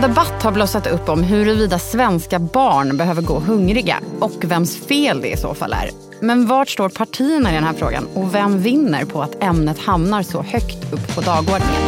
En 0.00 0.08
debatt 0.08 0.42
har 0.42 0.52
blossat 0.52 0.86
upp 0.86 1.08
om 1.08 1.22
huruvida 1.22 1.78
svenska 1.78 2.38
barn 2.38 2.96
behöver 2.96 3.22
gå 3.22 3.38
hungriga 3.38 4.00
och 4.20 4.44
vems 4.44 4.86
fel 4.86 5.20
det 5.20 5.28
i 5.28 5.36
så 5.36 5.54
fall 5.54 5.72
är. 5.72 5.90
Men 6.20 6.46
vart 6.46 6.68
står 6.68 6.88
partierna 6.88 7.50
i 7.50 7.54
den 7.54 7.64
här 7.64 7.72
frågan 7.72 8.06
och 8.14 8.34
vem 8.34 8.58
vinner 8.58 9.04
på 9.04 9.22
att 9.22 9.42
ämnet 9.42 9.78
hamnar 9.78 10.22
så 10.22 10.42
högt 10.42 10.92
upp 10.92 11.14
på 11.14 11.20
dagordningen? 11.20 11.82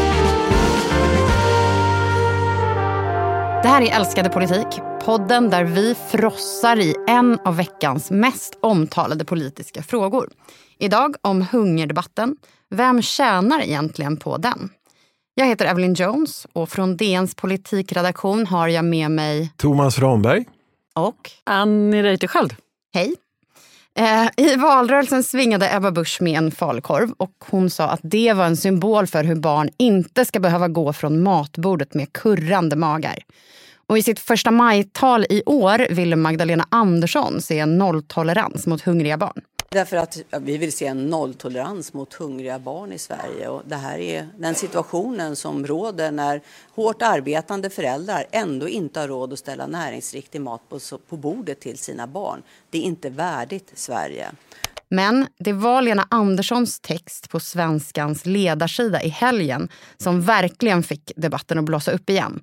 Det 3.63 3.69
här 3.69 3.83
är 3.83 3.97
Älskade 3.97 4.29
politik, 4.29 4.81
podden 5.05 5.51
där 5.51 5.65
vi 5.65 5.95
frossar 6.11 6.77
i 6.77 6.95
en 7.09 7.39
av 7.45 7.57
veckans 7.57 8.11
mest 8.11 8.59
omtalade 8.63 9.25
politiska 9.25 9.83
frågor. 9.83 10.31
Idag 10.79 11.15
om 11.21 11.47
hungerdebatten. 11.53 12.37
Vem 12.71 13.03
tjänar 13.03 13.61
egentligen 13.61 14.17
på 14.17 14.37
den? 14.37 14.71
Jag 15.35 15.47
heter 15.47 15.67
Evelyn 15.67 15.95
Jones 15.95 16.47
och 16.53 16.69
från 16.69 16.97
DNs 16.97 17.35
politikredaktion 17.35 18.47
har 18.47 18.69
jag 18.69 18.85
med 18.85 19.11
mig 19.11 19.53
Thomas 19.57 19.99
Ramberg. 19.99 20.45
Och 20.95 21.31
Annie 21.45 22.03
Reuterskiöld. 22.03 22.55
Hej. 22.95 23.15
Eh, 23.99 24.29
I 24.37 24.57
valrörelsen 24.57 25.23
svingade 25.23 25.77
Ebba 25.77 25.91
Busch 25.91 26.19
med 26.23 26.39
en 26.39 26.51
falukorv 26.51 27.13
och 27.17 27.33
hon 27.51 27.71
sa 27.71 27.85
att 27.89 28.01
det 28.03 28.33
var 28.33 28.47
en 28.47 28.57
symbol 28.57 29.07
för 29.07 29.25
hur 29.25 29.35
barn 29.35 29.71
inte 29.79 30.25
ska 30.25 30.41
behöva 30.41 30.69
gå 30.69 30.93
från 30.93 31.23
matbordet 31.23 31.95
med 31.95 32.13
kurrande 32.13 32.77
magar. 32.77 33.19
Och 33.87 33.99
I 33.99 34.03
sitt 34.03 34.21
första 34.21 34.51
majtal 34.51 35.27
i 35.31 35.43
år 35.47 35.95
ville 35.95 36.17
Magdalena 36.17 36.67
Andersson 36.69 37.43
se 37.43 37.59
en 37.59 37.79
nolltolerans 37.79 38.67
mot 38.67 38.83
hungriga 38.83 39.17
barn. 39.19 39.41
Därför 39.73 39.97
att 39.97 40.19
vi 40.41 40.59
vill 40.59 40.73
se 40.73 40.87
en 40.87 41.07
nolltolerans 41.07 41.93
mot 41.93 42.15
hungriga 42.15 42.59
barn 42.59 42.93
i 42.93 42.99
Sverige. 42.99 43.49
Och 43.49 43.63
det 43.67 43.77
här 43.77 43.99
är 43.99 44.29
den 44.39 44.55
situationen 44.55 45.37
som 45.37 45.67
råder 45.67 46.11
när 46.11 46.41
hårt 46.75 47.03
arbetande 47.03 47.71
föräldrar 47.71 48.25
ändå 48.31 48.69
inte 48.69 49.01
har 49.01 49.09
råd 49.09 49.33
att 49.33 49.39
ställa 49.39 49.67
näringsriktig 49.67 50.41
mat 50.41 50.69
på, 50.69 50.79
på 51.09 51.17
bordet 51.17 51.61
till 51.61 51.79
sina 51.79 52.07
barn. 52.07 52.43
Det 52.71 52.79
är 52.79 52.83
inte 52.83 53.11
värdigt 53.11 53.73
Sverige. 53.75 54.31
Men 54.89 55.27
det 55.39 55.53
var 55.53 55.83
Lena 55.83 56.07
Anderssons 56.11 56.81
text 56.81 57.31
på 57.31 57.41
Svenskans 57.41 58.27
ledarsida 58.27 59.03
i 59.03 59.09
helgen 59.09 59.69
som 59.97 60.23
verkligen 60.23 60.83
fick 60.83 61.13
debatten 61.17 61.59
att 61.59 61.65
blåsa 61.65 61.93
upp 61.93 62.11
igen. 62.11 62.43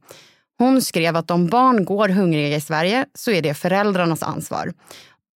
Hon 0.57 0.81
skrev 0.81 1.16
att 1.16 1.31
om 1.31 1.47
barn 1.47 1.85
går 1.85 2.09
hungriga 2.09 2.57
i 2.57 2.61
Sverige 2.61 3.05
så 3.13 3.31
är 3.31 3.41
det 3.41 3.53
föräldrarnas 3.53 4.23
ansvar. 4.23 4.73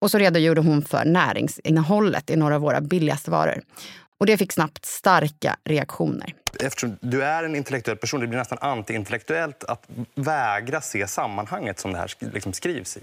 Och 0.04 0.10
så 0.10 0.18
redogjorde 0.18 0.60
hon 0.60 0.82
för 0.82 1.04
näringsinnehållet 1.04 2.30
i 2.30 2.36
några 2.36 2.54
av 2.54 2.60
våra 2.60 2.80
billigaste 2.80 3.30
varor. 3.30 3.60
Och 4.18 4.26
det 4.26 4.36
fick 4.36 4.52
snabbt 4.52 4.84
starka 4.84 5.56
reaktioner. 5.64 6.34
Eftersom 6.60 6.96
du 7.00 7.24
är 7.24 7.44
en 7.44 7.56
intellektuell 7.56 7.96
person, 7.96 8.20
det 8.20 8.26
blir 8.26 8.38
nästan 8.38 8.58
antiintellektuellt 8.60 9.64
att 9.64 9.88
vägra 10.14 10.80
se 10.80 11.06
sammanhanget 11.06 11.78
som 11.78 11.92
det 11.92 11.98
här 11.98 12.12
liksom 12.34 12.52
skrivs 12.52 12.96
i. 12.96 13.00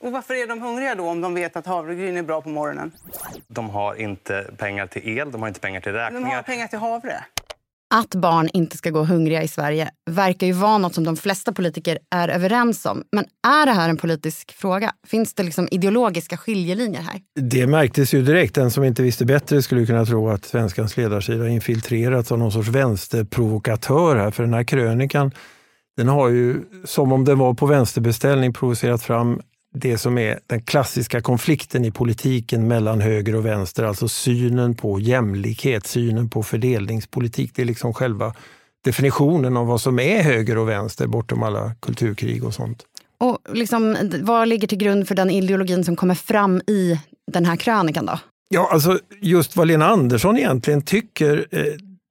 Och 0.00 0.12
varför 0.12 0.34
är 0.34 0.46
de 0.46 0.62
hungriga 0.62 0.94
då 0.94 1.08
om 1.08 1.20
de 1.20 1.34
vet 1.34 1.56
att 1.56 1.66
havregryn 1.66 2.16
är 2.16 2.22
bra 2.22 2.42
på 2.42 2.48
morgonen? 2.48 2.92
De 3.48 3.70
har 3.70 3.94
inte 3.94 4.50
pengar 4.56 4.86
till 4.86 5.18
el, 5.18 5.32
de 5.32 5.40
har 5.40 5.48
inte 5.48 5.60
pengar 5.60 5.80
till 5.80 5.92
räkningar. 5.92 6.28
De 6.28 6.36
har 6.36 6.42
pengar 6.42 6.66
till 6.66 6.78
havre. 6.78 7.24
Att 7.94 8.14
barn 8.14 8.48
inte 8.52 8.76
ska 8.76 8.90
gå 8.90 9.04
hungriga 9.04 9.42
i 9.42 9.48
Sverige 9.48 9.90
verkar 10.10 10.46
ju 10.46 10.52
vara 10.52 10.78
något 10.78 10.94
som 10.94 11.04
de 11.04 11.16
flesta 11.16 11.52
politiker 11.52 11.98
är 12.10 12.28
överens 12.28 12.86
om. 12.86 13.02
Men 13.12 13.24
är 13.46 13.66
det 13.66 13.72
här 13.72 13.88
en 13.88 13.96
politisk 13.96 14.52
fråga? 14.52 14.92
Finns 15.06 15.34
det 15.34 15.42
liksom 15.42 15.68
ideologiska 15.70 16.36
skiljelinjer 16.36 17.00
här? 17.00 17.20
Det 17.40 17.66
märktes 17.66 18.14
ju 18.14 18.22
direkt. 18.22 18.54
Den 18.54 18.70
som 18.70 18.84
inte 18.84 19.02
visste 19.02 19.24
bättre 19.24 19.62
skulle 19.62 19.86
kunna 19.86 20.06
tro 20.06 20.28
att 20.28 20.44
Svenskans 20.44 20.96
ledarsida 20.96 21.48
infiltrerats 21.48 22.32
av 22.32 22.38
någon 22.38 22.52
sorts 22.52 22.68
vänsterprovokatör 22.68 24.16
här. 24.16 24.30
För 24.30 24.42
den 24.42 24.54
här 24.54 24.64
krönikan, 24.64 25.32
den 25.96 26.08
har 26.08 26.28
ju 26.28 26.56
som 26.84 27.12
om 27.12 27.24
den 27.24 27.38
var 27.38 27.54
på 27.54 27.66
vänsterbeställning 27.66 28.52
provocerat 28.52 29.02
fram 29.02 29.40
det 29.74 29.98
som 29.98 30.18
är 30.18 30.40
den 30.46 30.62
klassiska 30.62 31.20
konflikten 31.20 31.84
i 31.84 31.90
politiken 31.90 32.68
mellan 32.68 33.00
höger 33.00 33.34
och 33.34 33.46
vänster, 33.46 33.84
alltså 33.84 34.08
synen 34.08 34.74
på 34.74 35.00
jämlikhet, 35.00 35.86
synen 35.86 36.30
på 36.30 36.42
fördelningspolitik. 36.42 37.52
Det 37.54 37.62
är 37.62 37.66
liksom 37.66 37.94
själva 37.94 38.34
definitionen 38.84 39.56
av 39.56 39.66
vad 39.66 39.80
som 39.80 39.98
är 39.98 40.22
höger 40.22 40.58
och 40.58 40.68
vänster 40.68 41.06
bortom 41.06 41.42
alla 41.42 41.72
kulturkrig 41.80 42.44
och 42.44 42.54
sånt. 42.54 42.82
Och 43.18 43.38
liksom, 43.52 43.96
vad 44.22 44.48
ligger 44.48 44.68
till 44.68 44.78
grund 44.78 45.08
för 45.08 45.14
den 45.14 45.30
ideologin 45.30 45.84
som 45.84 45.96
kommer 45.96 46.14
fram 46.14 46.60
i 46.66 47.00
den 47.32 47.44
här 47.44 47.56
krönikan 47.56 48.06
då? 48.06 48.18
Ja, 48.48 48.68
alltså 48.72 48.98
just 49.20 49.56
vad 49.56 49.68
Lena 49.68 49.86
Andersson 49.86 50.38
egentligen 50.38 50.82
tycker, 50.82 51.46
eh, 51.50 51.64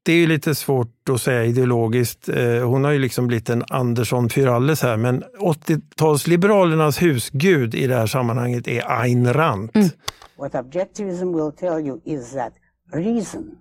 det 0.09 0.13
är 0.13 0.17
ju 0.17 0.27
lite 0.27 0.55
svårt 0.55 1.09
att 1.09 1.21
säga 1.21 1.45
ideologiskt. 1.45 2.29
Eh, 2.29 2.67
hon 2.67 2.83
har 2.83 2.91
ju 2.91 2.99
liksom 2.99 3.27
blivit 3.27 3.49
en 3.49 3.63
Andersson 3.69 4.29
Fyralles 4.29 4.81
här, 4.81 4.97
men 4.97 5.23
80-talsliberalernas 5.39 7.01
husgud 7.01 7.75
i 7.75 7.87
det 7.87 7.95
här 7.95 8.05
sammanhanget 8.05 8.67
är 8.67 9.01
Ayn 9.01 9.33
Rand. 9.33 9.69
Mm. 9.73 9.89
What 10.37 10.55
objectivism 10.55 11.33
will 11.35 11.51
tell 11.51 11.87
you 11.87 12.01
is 12.05 12.33
that 12.33 12.53
reason, 12.93 13.51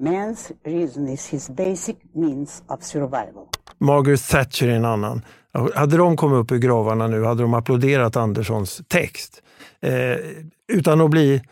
man's 0.00 0.52
reason 0.64 1.08
is 1.08 1.28
his 1.28 1.50
basic 1.50 1.96
means 2.14 2.62
of 2.66 2.82
survival. 2.82 3.48
Margaret 3.78 4.28
Thatcher 4.28 4.68
är 4.68 4.76
en 4.76 4.84
annan. 4.84 5.22
Hade 5.74 5.96
de 5.96 6.16
kommit 6.16 6.36
upp 6.36 6.52
ur 6.52 6.58
gravarna 6.58 7.06
nu 7.06 7.24
hade 7.24 7.42
de 7.42 7.54
applåderat 7.54 8.16
Anderssons 8.16 8.82
text. 8.88 9.42
Eh, 9.80 10.16
utan 10.72 11.00
att 11.00 11.10
bli 11.10 11.42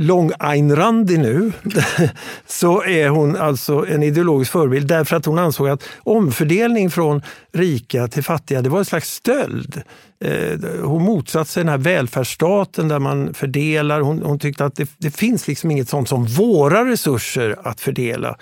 lång 0.00 0.32
Ayn 0.38 0.76
Randi 0.76 1.18
nu, 1.18 1.52
så 2.46 2.82
är 2.84 3.08
hon 3.08 3.36
alltså 3.36 3.86
en 3.86 4.02
ideologisk 4.02 4.52
förebild 4.52 4.88
därför 4.88 5.16
att 5.16 5.26
hon 5.26 5.38
ansåg 5.38 5.68
att 5.68 5.82
omfördelning 5.98 6.90
från 6.90 7.22
rika 7.52 8.08
till 8.08 8.22
fattiga, 8.22 8.62
det 8.62 8.68
var 8.68 8.78
en 8.78 8.84
slags 8.84 9.10
stöld. 9.10 9.82
Eh, 10.24 10.58
hon 10.82 11.02
motsatte 11.02 11.50
sig 11.50 11.60
den 11.60 11.70
här 11.70 11.78
välfärdsstaten 11.78 12.88
där 12.88 12.98
man 12.98 13.34
fördelar. 13.34 14.00
Hon, 14.00 14.22
hon 14.22 14.38
tyckte 14.38 14.64
att 14.64 14.76
det, 14.76 14.90
det, 14.98 15.10
finns 15.10 15.48
liksom 15.48 15.70
inget 15.70 15.88
sånt 15.88 16.08
som 16.08 16.24
våra 16.26 16.90
resurser 16.90 17.56
att 17.62 17.80
fördela. 17.80 18.36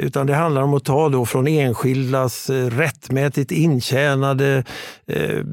Utan 0.00 0.26
det 0.26 0.34
handlar 0.34 0.62
om 0.62 0.74
att 0.74 0.84
ta 0.84 1.08
då 1.08 1.26
från 1.26 1.46
enskildas 1.46 2.50
eh, 2.50 2.66
rättmätigt 2.66 3.50
intjänade 3.50 4.64
eh, 5.06 5.44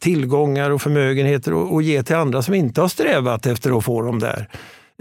tillgångar 0.00 0.70
och 0.70 0.82
förmögenheter 0.82 1.54
och 1.54 1.82
ge 1.82 2.02
till 2.02 2.16
andra 2.16 2.42
som 2.42 2.54
inte 2.54 2.80
har 2.80 2.88
strävat 2.88 3.46
efter 3.46 3.78
att 3.78 3.84
få 3.84 4.02
dem 4.02 4.18
där. 4.18 4.48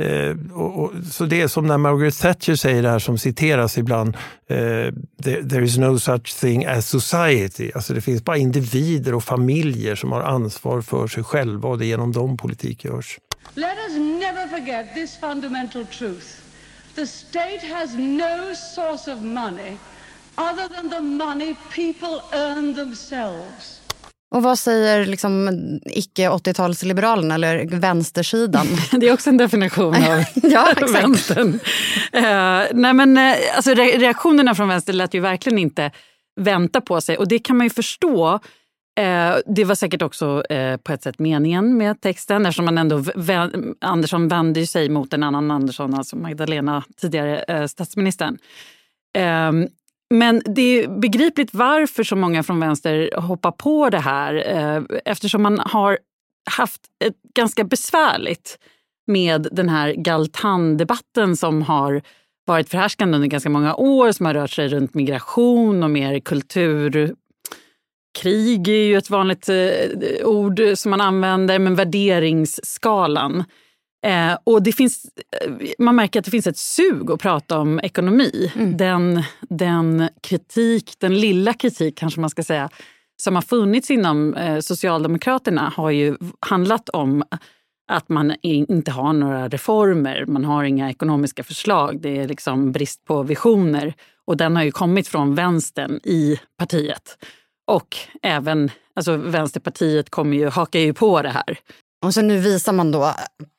Eh, 0.03 0.35
och, 0.53 0.83
och, 0.83 0.91
så 1.11 1.25
det 1.25 1.41
är 1.41 1.47
som 1.47 1.67
när 1.67 1.77
Margaret 1.77 2.19
Thatcher 2.19 2.55
säger 2.55 2.83
det 2.83 2.89
här 2.89 2.99
som 2.99 3.17
citeras 3.17 3.77
ibland. 3.77 4.17
Eh, 4.47 4.57
there, 5.23 5.49
there, 5.49 5.63
is 5.63 5.77
no 5.77 5.99
such 5.99 6.39
thing 6.39 6.65
as 6.65 6.89
society. 6.89 7.71
Alltså 7.75 7.93
det 7.93 8.01
finns 8.01 8.23
bara 8.23 8.37
individer 8.37 9.13
och 9.13 9.23
familjer 9.23 9.95
som 9.95 10.11
har 10.11 10.21
ansvar 10.21 10.81
för 10.81 11.07
sig 11.07 11.23
själva 11.23 11.69
och 11.69 11.77
det 11.77 11.85
är 11.85 11.87
genom 11.87 12.11
dem 12.11 12.37
politik 12.37 12.85
görs. 12.85 13.19
Let 13.55 13.77
us 13.87 13.97
never 13.97 14.47
forget 14.47 14.93
this 14.93 15.17
fundamental 15.17 15.85
truth. 15.85 16.27
The 16.95 17.07
state 17.07 17.61
has 17.73 17.93
no 17.93 18.55
source 18.75 19.13
of 19.13 19.21
money 19.21 19.77
other 20.37 20.67
than 20.75 20.89
the 20.89 21.01
money 21.01 21.55
people 21.75 22.21
earn 22.31 22.75
themselves. 22.75 23.82
Och 24.33 24.43
vad 24.43 24.59
säger 24.59 25.05
liksom 25.05 25.49
icke-80-talsliberalerna 25.85 27.35
eller 27.35 27.65
vänstersidan? 27.65 28.67
Det 28.91 29.07
är 29.07 29.13
också 29.13 29.29
en 29.29 29.37
definition 29.37 29.95
av 29.95 30.23
ja, 30.43 30.67
vänstern. 30.93 31.47
Uh, 32.15 32.67
nej 32.73 32.93
men, 32.93 33.17
uh, 33.17 33.33
alltså, 33.55 33.73
re 33.73 33.85
reaktionerna 33.85 34.55
från 34.55 34.67
vänster 34.67 34.93
lät 34.93 35.13
ju 35.13 35.19
verkligen 35.19 35.57
inte 35.57 35.91
vänta 36.35 36.81
på 36.81 37.01
sig 37.01 37.17
och 37.17 37.27
det 37.27 37.39
kan 37.39 37.57
man 37.57 37.65
ju 37.65 37.69
förstå. 37.69 38.33
Uh, 38.99 39.35
det 39.45 39.63
var 39.65 39.75
säkert 39.75 40.01
också 40.01 40.43
på 40.83 40.93
ett 40.93 41.03
sätt 41.03 41.19
meningen 41.19 41.77
med 41.77 42.01
texten 42.01 42.45
eftersom 42.45 42.65
man 42.65 42.77
ändå 42.77 43.03
Andersson 43.81 44.27
vände 44.27 44.67
sig 44.67 44.89
mot 44.89 45.13
en 45.13 45.23
annan 45.23 45.51
Andersson, 45.51 45.93
alltså 45.93 46.15
Magdalena, 46.15 46.83
tidigare 47.01 47.67
statsministern. 47.67 48.37
Men 50.13 50.41
det 50.45 50.61
är 50.61 50.87
begripligt 50.87 51.53
varför 51.53 52.03
så 52.03 52.15
många 52.15 52.43
från 52.43 52.59
vänster 52.59 53.09
hoppar 53.17 53.51
på 53.51 53.89
det 53.89 53.99
här 53.99 54.35
eh, 54.47 54.83
eftersom 55.05 55.41
man 55.41 55.59
har 55.59 55.97
haft 56.57 56.81
ett 57.05 57.15
ganska 57.35 57.63
besvärligt 57.63 58.59
med 59.07 59.47
den 59.51 59.69
här 59.69 59.93
Galtan-debatten 59.93 61.37
som 61.37 61.61
har 61.61 62.01
varit 62.45 62.69
förhärskande 62.69 63.15
under 63.15 63.27
ganska 63.27 63.49
många 63.49 63.75
år 63.75 64.11
som 64.11 64.25
har 64.25 64.33
rört 64.33 64.51
sig 64.51 64.67
runt 64.67 64.93
migration 64.93 65.83
och 65.83 65.89
mer 65.89 66.19
kultur. 66.19 67.15
Krig 68.19 68.67
är 68.67 68.85
ju 68.85 68.97
ett 68.97 69.09
vanligt 69.09 69.49
eh, 69.49 70.25
ord 70.25 70.61
som 70.75 70.89
man 70.89 71.01
använder, 71.01 71.59
men 71.59 71.75
värderingsskalan 71.75 73.43
Eh, 74.03 74.37
och 74.43 74.63
det 74.63 74.71
finns, 74.71 75.05
eh, 75.41 75.51
man 75.79 75.95
märker 75.95 76.19
att 76.19 76.25
det 76.25 76.31
finns 76.31 76.47
ett 76.47 76.57
sug 76.57 77.11
att 77.11 77.21
prata 77.21 77.59
om 77.59 77.79
ekonomi. 77.79 78.51
Mm. 78.55 78.77
Den, 78.77 79.23
den 79.41 80.09
kritik, 80.21 80.93
den 80.99 81.19
lilla 81.19 81.53
kritik 81.53 81.97
kanske 81.97 82.19
man 82.19 82.29
ska 82.29 82.43
säga, 82.43 82.69
som 83.21 83.35
har 83.35 83.41
funnits 83.41 83.91
inom 83.91 84.33
eh, 84.33 84.59
Socialdemokraterna 84.59 85.73
har 85.75 85.89
ju 85.89 86.17
handlat 86.39 86.89
om 86.89 87.23
att 87.91 88.09
man 88.09 88.35
inte 88.41 88.91
har 88.91 89.13
några 89.13 89.47
reformer, 89.47 90.25
man 90.25 90.45
har 90.45 90.63
inga 90.63 90.89
ekonomiska 90.89 91.43
förslag. 91.43 92.01
Det 92.01 92.17
är 92.17 92.27
liksom 92.27 92.71
brist 92.71 93.05
på 93.05 93.23
visioner. 93.23 93.93
Och 94.25 94.37
den 94.37 94.55
har 94.55 94.63
ju 94.63 94.71
kommit 94.71 95.07
från 95.07 95.35
vänstern 95.35 95.99
i 96.03 96.39
partiet. 96.57 97.17
Och 97.67 97.97
även 98.21 98.71
alltså 98.95 99.17
Vänsterpartiet 99.17 100.09
kommer 100.09 100.37
ju, 100.37 100.49
hakar 100.49 100.79
ju 100.79 100.93
på 100.93 101.21
det 101.21 101.29
här. 101.29 101.59
Och 102.03 102.13
så 102.13 102.21
nu 102.21 102.39
visar 102.39 102.73
man 102.73 102.91
då 102.91 103.13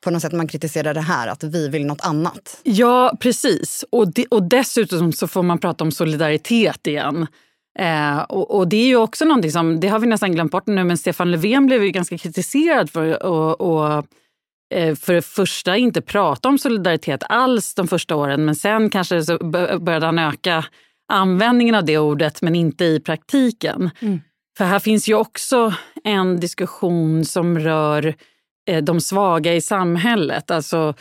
på 0.05 0.11
något 0.11 0.23
sätt 0.23 0.33
man 0.33 0.49
kritiserar 0.49 0.95
det 0.95 1.01
här 1.01 1.29
att 1.29 1.45
vi 1.45 1.69
vill 1.69 1.87
något 1.87 2.01
annat. 2.05 2.61
Ja, 2.63 3.17
precis. 3.21 3.85
Och, 3.91 4.13
de, 4.13 4.27
och 4.31 4.43
dessutom 4.43 5.13
så 5.13 5.29
får 5.29 5.43
man 5.43 5.59
prata 5.59 5.85
om 5.85 5.93
solidaritet 5.93 6.87
igen. 6.87 7.27
Eh, 7.79 8.19
och, 8.19 8.57
och, 8.57 8.69
det 8.69 8.77
är 8.77 8.87
ju 8.87 8.97
också 8.97 9.25
någonting 9.25 9.53
som, 9.53 9.81
det 9.81 9.89
har 9.89 9.99
vi 9.99 10.07
nästan 10.07 10.33
glömt 10.33 10.53
bort 10.53 10.67
nu, 10.67 10.85
men 10.85 10.99
Stefan 10.99 11.31
Löfven 11.31 11.67
blev 11.67 11.85
ju 11.85 11.91
ganska 11.91 12.19
kritiserad 12.19 12.91
för 12.91 13.11
att 13.11 14.07
eh, 14.75 14.95
för 14.95 15.15
det 15.15 15.23
första 15.23 15.77
inte 15.77 16.01
prata 16.01 16.49
om 16.49 16.59
solidaritet 16.59 17.23
alls 17.29 17.75
de 17.75 17.89
första 17.89 18.17
åren, 18.17 18.45
men 18.45 18.55
sen 18.55 18.91
kanske 18.91 19.23
så 19.23 19.39
började 19.79 20.07
han 20.07 20.19
öka 20.19 20.65
användningen 21.13 21.75
av 21.75 21.85
det 21.85 21.99
ordet, 21.99 22.43
men 22.43 22.55
inte 22.55 22.85
i 22.85 23.01
praktiken. 23.01 23.91
Mm. 24.01 24.21
För 24.59 24.65
här 24.65 24.79
finns 24.79 25.09
ju 25.09 25.15
också 25.15 25.75
en 26.05 26.41
diskussion 26.41 27.25
som 27.25 27.59
rör 27.59 28.15
Eh, 28.67 28.83
de 28.83 29.01
svaga 29.01 29.55
i 29.55 29.61
samhället. 29.61 30.51
Alltså, 30.51 30.95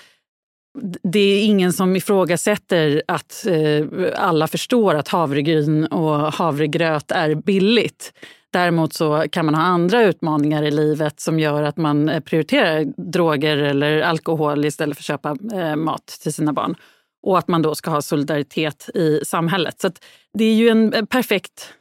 det 1.03 1.19
är 1.19 1.45
ingen 1.45 1.73
som 1.73 1.95
ifrågasätter 1.95 3.03
att 3.07 3.45
eh, 3.45 3.85
alla 4.15 4.47
förstår 4.47 4.95
att 4.95 5.07
havregryn 5.07 5.85
och 5.85 6.33
havregröt 6.33 7.11
är 7.11 7.35
billigt. 7.35 8.13
Däremot 8.53 8.93
så 8.93 9.25
kan 9.31 9.45
man 9.45 9.55
ha 9.55 9.61
andra 9.61 10.03
utmaningar 10.03 10.63
i 10.63 10.71
livet 10.71 11.19
som 11.19 11.39
gör 11.39 11.63
att 11.63 11.77
man 11.77 12.09
eh, 12.09 12.19
prioriterar 12.19 12.85
droger 13.11 13.57
eller 13.57 14.01
alkohol 14.01 14.65
istället 14.65 14.97
för 14.97 15.01
att 15.01 15.05
köpa 15.05 15.35
mat 15.75 16.07
till 16.07 16.33
sina 16.33 16.53
barn. 16.53 16.75
Och 17.23 17.37
att 17.37 17.47
man 17.47 17.61
då 17.61 17.75
ska 17.75 17.91
ha 17.91 18.01
solidaritet 18.01 18.89
i 18.93 19.19
samhället. 19.25 19.81
Så 19.81 19.91
det 20.33 20.45
är 20.45 20.53
ju 20.53 20.69
en 20.69 21.07
perfekt 21.07 21.73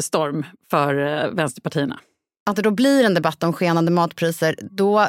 storm 0.00 0.46
för 0.70 0.94
vänsterpartierna. 1.34 1.98
Att 2.50 2.56
det 2.56 2.62
då 2.62 2.70
blir 2.70 3.04
en 3.04 3.14
debatt 3.14 3.42
om 3.42 3.52
skenande 3.52 3.90
matpriser, 3.90 4.56
då 4.70 5.08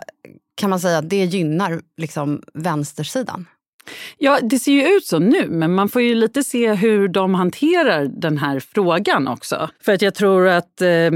kan 0.56 0.70
man 0.70 0.80
säga 0.80 0.98
att 0.98 1.10
det 1.10 1.26
gynnar 1.26 1.82
liksom 1.98 2.44
vänstersidan? 2.54 3.46
Ja, 4.18 4.40
det 4.42 4.60
ser 4.60 4.72
ju 4.72 4.88
ut 4.88 5.06
så 5.06 5.20
nu, 5.20 5.48
men 5.50 5.74
man 5.74 5.90
får 5.90 6.02
ju 6.02 6.16
lite 6.16 6.44
se 6.44 6.74
hur 6.74 7.08
de 7.08 7.34
hanterar 7.34 8.06
den 8.06 8.38
här 8.38 8.60
frågan 8.60 9.28
också. 9.28 9.70
För 9.82 9.94
att 9.94 10.02
jag 10.02 10.16
tror 10.16 10.48
att 10.48 10.82
eh, 10.82 11.12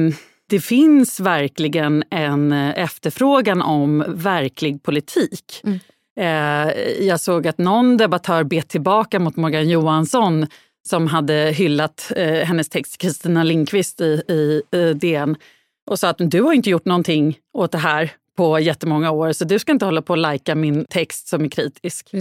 det 0.50 0.60
finns 0.60 1.20
verkligen 1.20 2.04
en 2.10 2.52
efterfrågan 2.52 3.62
om 3.62 4.06
verklig 4.08 4.84
politik. 4.84 5.62
Mm. 5.64 5.80
Eh, 6.20 6.74
jag 7.08 7.20
såg 7.20 7.48
att 7.48 7.58
någon 7.58 7.98
debattör 7.98 8.44
bet 8.44 8.70
tillbaka 8.70 9.20
mot 9.20 9.36
Morgan 9.36 9.70
Johansson 9.70 10.48
som 10.88 11.08
hade 11.08 11.34
hyllat 11.34 12.12
eh, 12.16 12.46
hennes 12.46 12.70
text, 12.70 12.98
Kristina 12.98 13.44
Linkvist 13.44 14.02
i, 14.02 14.22
i, 14.28 14.62
i 14.78 14.94
DN 14.94 15.36
och 15.88 16.00
sa 16.00 16.10
att 16.10 16.18
du 16.20 16.42
har 16.42 16.54
inte 16.54 16.70
gjort 16.70 16.86
någonting 16.86 17.40
åt 17.54 17.72
det 17.72 17.78
här 17.78 18.12
på 18.38 18.60
jättemånga 18.60 19.12
år 19.12 19.32
så 19.32 19.46
du 19.46 19.60
ska 19.60 19.72
inte 19.72 19.86
hålla 19.86 20.02
på 20.02 20.14
och 20.14 20.18
lajka 20.18 20.56
min 20.56 20.86
text 20.86 21.28
som 21.28 21.46
är 21.46 21.50
kritisk. 21.50 22.14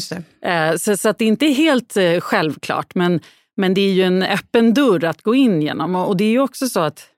Eh, 0.43 0.77
så, 0.77 0.97
så 0.97 1.09
att 1.09 1.19
det 1.19 1.25
är 1.25 1.29
inte 1.29 1.47
helt 1.47 1.97
eh, 1.97 2.21
självklart 2.21 2.95
men, 2.95 3.21
men 3.57 3.75
det 3.75 3.81
är 3.81 3.93
ju 3.93 4.03
en 4.03 4.23
öppen 4.23 4.75
dörr 4.75 5.05
att 5.05 5.23
gå 5.23 5.35
in 5.35 5.63
genom. 5.63 5.95
Och 5.95 6.17
det 6.17 6.25
är 6.25 6.31
ju 6.31 6.41
också 6.41 6.69
så 6.69 6.81
att 6.81 7.09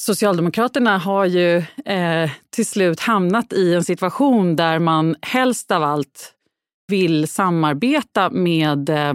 Socialdemokraterna 0.00 0.98
har 0.98 1.24
ju 1.24 1.56
eh, 1.84 2.30
till 2.50 2.66
slut 2.66 3.00
hamnat 3.00 3.52
i 3.52 3.74
en 3.74 3.84
situation 3.84 4.56
där 4.56 4.78
man 4.78 5.16
helst 5.22 5.70
av 5.70 5.82
allt 5.82 6.32
vill 6.88 7.28
samarbeta 7.28 8.30
med 8.30 8.88
eh, 8.88 9.14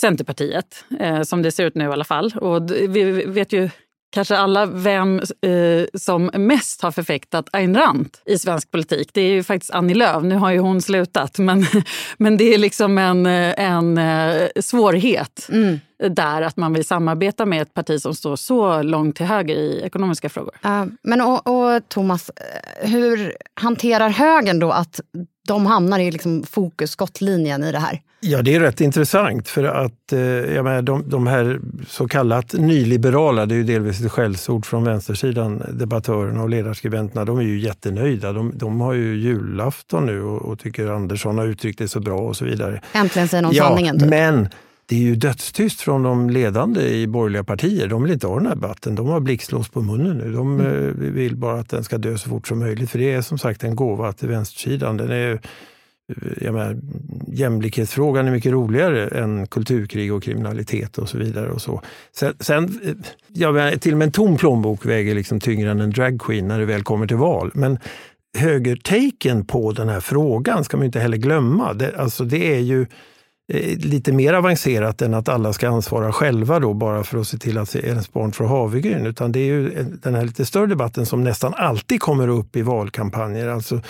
Centerpartiet, 0.00 0.84
eh, 1.00 1.22
som 1.22 1.42
det 1.42 1.52
ser 1.52 1.64
ut 1.64 1.74
nu 1.74 1.84
i 1.84 1.88
alla 1.88 2.04
fall. 2.04 2.32
Och 2.40 2.70
vi 2.70 3.04
vet 3.26 3.52
ju 3.52 3.70
kanske 4.10 4.36
alla 4.36 4.66
vem 4.66 5.18
eh, 5.18 5.84
som 5.94 6.30
mest 6.34 6.82
har 6.82 6.90
förfäktat 6.90 7.48
Ayn 7.52 7.76
Rand 7.76 8.08
i 8.26 8.38
svensk 8.38 8.70
politik. 8.70 9.10
Det 9.12 9.20
är 9.20 9.30
ju 9.30 9.42
faktiskt 9.42 9.70
Annie 9.70 9.94
Lööf. 9.94 10.22
Nu 10.22 10.34
har 10.34 10.50
ju 10.50 10.58
hon 10.58 10.82
slutat, 10.82 11.38
men, 11.38 11.66
men 12.18 12.36
det 12.36 12.54
är 12.54 12.58
liksom 12.58 12.98
en, 12.98 13.26
en 13.26 13.98
eh, 13.98 14.48
svårighet 14.60 15.48
mm. 15.48 15.80
där 16.10 16.42
att 16.42 16.56
man 16.56 16.72
vill 16.72 16.84
samarbeta 16.84 17.46
med 17.46 17.62
ett 17.62 17.74
parti 17.74 18.00
som 18.00 18.14
står 18.14 18.36
så 18.36 18.82
långt 18.82 19.16
till 19.16 19.26
höger 19.26 19.54
i 19.54 19.80
ekonomiska 19.82 20.28
frågor. 20.28 20.54
Uh, 20.64 20.84
men 21.02 21.20
och, 21.20 21.46
och 21.46 21.88
Thomas, 21.88 22.30
eh, 22.30 22.90
hur 22.90 23.36
hanterar 23.54 24.08
högern 24.08 24.58
då 24.58 24.70
att 24.70 25.00
de 25.48 25.66
hamnar 25.66 25.98
i 25.98 26.10
liksom 26.10 26.42
fokus, 26.42 26.90
skottlinjen 26.90 27.64
i 27.64 27.72
det 27.72 27.78
här? 27.78 28.00
Ja, 28.20 28.42
det 28.42 28.54
är 28.54 28.60
rätt 28.60 28.80
intressant 28.80 29.48
för 29.48 29.64
att 29.64 30.12
eh, 30.12 30.20
jag 30.20 30.64
menar, 30.64 30.82
de, 30.82 31.08
de 31.08 31.26
här 31.26 31.60
så 31.86 32.08
kallat 32.08 32.52
nyliberala, 32.52 33.46
det 33.46 33.54
är 33.54 33.56
ju 33.56 33.64
delvis 33.64 34.00
ett 34.00 34.12
skällsord 34.12 34.66
från 34.66 34.84
vänstersidan, 34.84 35.62
debattörerna 35.72 36.42
och 36.42 36.48
ledarskribenterna, 36.48 37.24
de 37.24 37.38
är 37.38 37.42
ju 37.42 37.60
jättenöjda. 37.60 38.32
De, 38.32 38.52
de 38.54 38.80
har 38.80 38.92
ju 38.92 39.16
julafton 39.16 40.06
nu 40.06 40.22
och, 40.22 40.42
och, 40.42 40.58
tycker 40.58 40.86
Andersson 40.86 41.38
har 41.38 41.46
uttryckt 41.46 41.78
det 41.78 41.88
så 41.88 42.00
bra 42.00 42.18
och 42.18 42.36
så 42.36 42.44
vidare. 42.44 42.82
Äntligen 42.92 43.28
säger 43.28 43.42
någon 43.42 43.54
ja, 43.54 43.64
sanningen. 43.64 43.98
Typ. 43.98 44.08
Men 44.08 44.48
det 44.86 44.94
är 44.96 45.00
ju 45.00 45.16
dödstyst 45.16 45.80
från 45.80 46.02
de 46.02 46.30
ledande 46.30 46.80
i 46.80 47.06
borgerliga 47.06 47.44
partier. 47.44 47.88
De 47.88 48.02
vill 48.02 48.12
inte 48.12 48.26
ha 48.26 48.36
den 48.36 48.46
här 48.46 48.54
debatten. 48.54 48.94
De 48.94 49.06
har 49.06 49.20
blixtlås 49.20 49.68
på 49.68 49.82
munnen 49.82 50.18
nu. 50.18 50.32
De 50.32 50.60
mm. 50.60 50.88
Eh, 50.88 50.94
vill 50.94 51.36
bara 51.36 51.60
att 51.60 51.68
den 51.68 51.84
ska 51.84 51.98
dö 51.98 52.18
så 52.18 52.28
fort 52.28 52.48
som 52.48 52.58
möjligt. 52.58 52.90
För 52.90 52.98
det 52.98 53.12
är 53.12 53.22
som 53.22 53.38
sagt 53.38 53.64
en 53.64 53.76
gåva 53.76 54.12
till 54.12 54.28
vänstersidan. 54.28 54.96
Den 54.96 55.10
är 55.10 55.40
jag 56.40 56.54
menar, 56.54 56.76
jämlikhetsfrågan 57.28 58.26
är 58.26 58.30
mycket 58.30 58.52
roligare 58.52 59.08
än 59.08 59.46
kulturkrig 59.46 60.12
och 60.12 60.22
kriminalitet 60.22 60.98
och 60.98 61.08
så 61.08 61.18
vidare. 61.18 61.50
Och 61.50 61.62
så. 61.62 61.82
Sen, 62.12 62.34
sen 62.40 62.64
eh, 62.84 62.94
jag 63.28 63.54
menar, 63.54 63.76
till 63.76 63.92
och 63.92 63.98
med 63.98 64.06
en 64.06 64.12
tom 64.12 64.36
plånbok 64.36 64.86
väger 64.86 65.14
liksom 65.14 65.40
tyngre 65.40 65.70
än 65.70 65.80
en 65.80 65.90
dragqueen 65.90 66.48
när 66.48 66.58
det 66.58 66.64
väl 66.64 66.82
kommer 66.82 67.06
till 67.06 67.16
val. 67.16 67.50
Men 67.54 67.78
högertaken 68.38 69.44
på 69.44 69.72
den 69.72 69.88
här 69.88 70.00
frågan 70.00 70.64
ska 70.64 70.76
man 70.76 70.86
inte 70.86 71.00
heller 71.00 71.16
glömma. 71.16 71.72
Det, 71.72 71.96
alltså 71.96 72.24
det 72.24 72.54
är 72.54 72.60
ju 72.60 72.86
Eh, 73.52 73.78
lite 73.78 74.12
mer 74.12 74.34
avancerat 74.34 75.02
än 75.02 75.14
att 75.14 75.28
alla 75.28 75.52
ska 75.52 75.68
ansvara 75.68 76.12
själva 76.12 76.60
då 76.60 76.74
bara 76.74 77.04
för 77.04 77.18
att 77.18 77.28
se 77.28 77.38
till 77.38 77.58
att 77.58 77.76
ens 77.76 78.12
barn 78.12 78.32
får 78.32 78.44
havregryn. 78.44 79.06
Utan 79.06 79.32
det 79.32 79.40
är 79.40 79.44
ju 79.44 79.84
den 80.02 80.14
här 80.14 80.24
lite 80.24 80.46
större 80.46 80.66
debatten 80.66 81.06
som 81.06 81.24
nästan 81.24 81.54
alltid 81.54 82.00
kommer 82.00 82.28
upp 82.28 82.56
i 82.56 82.62
valkampanjer. 82.62 83.48
Alltså 83.48 83.80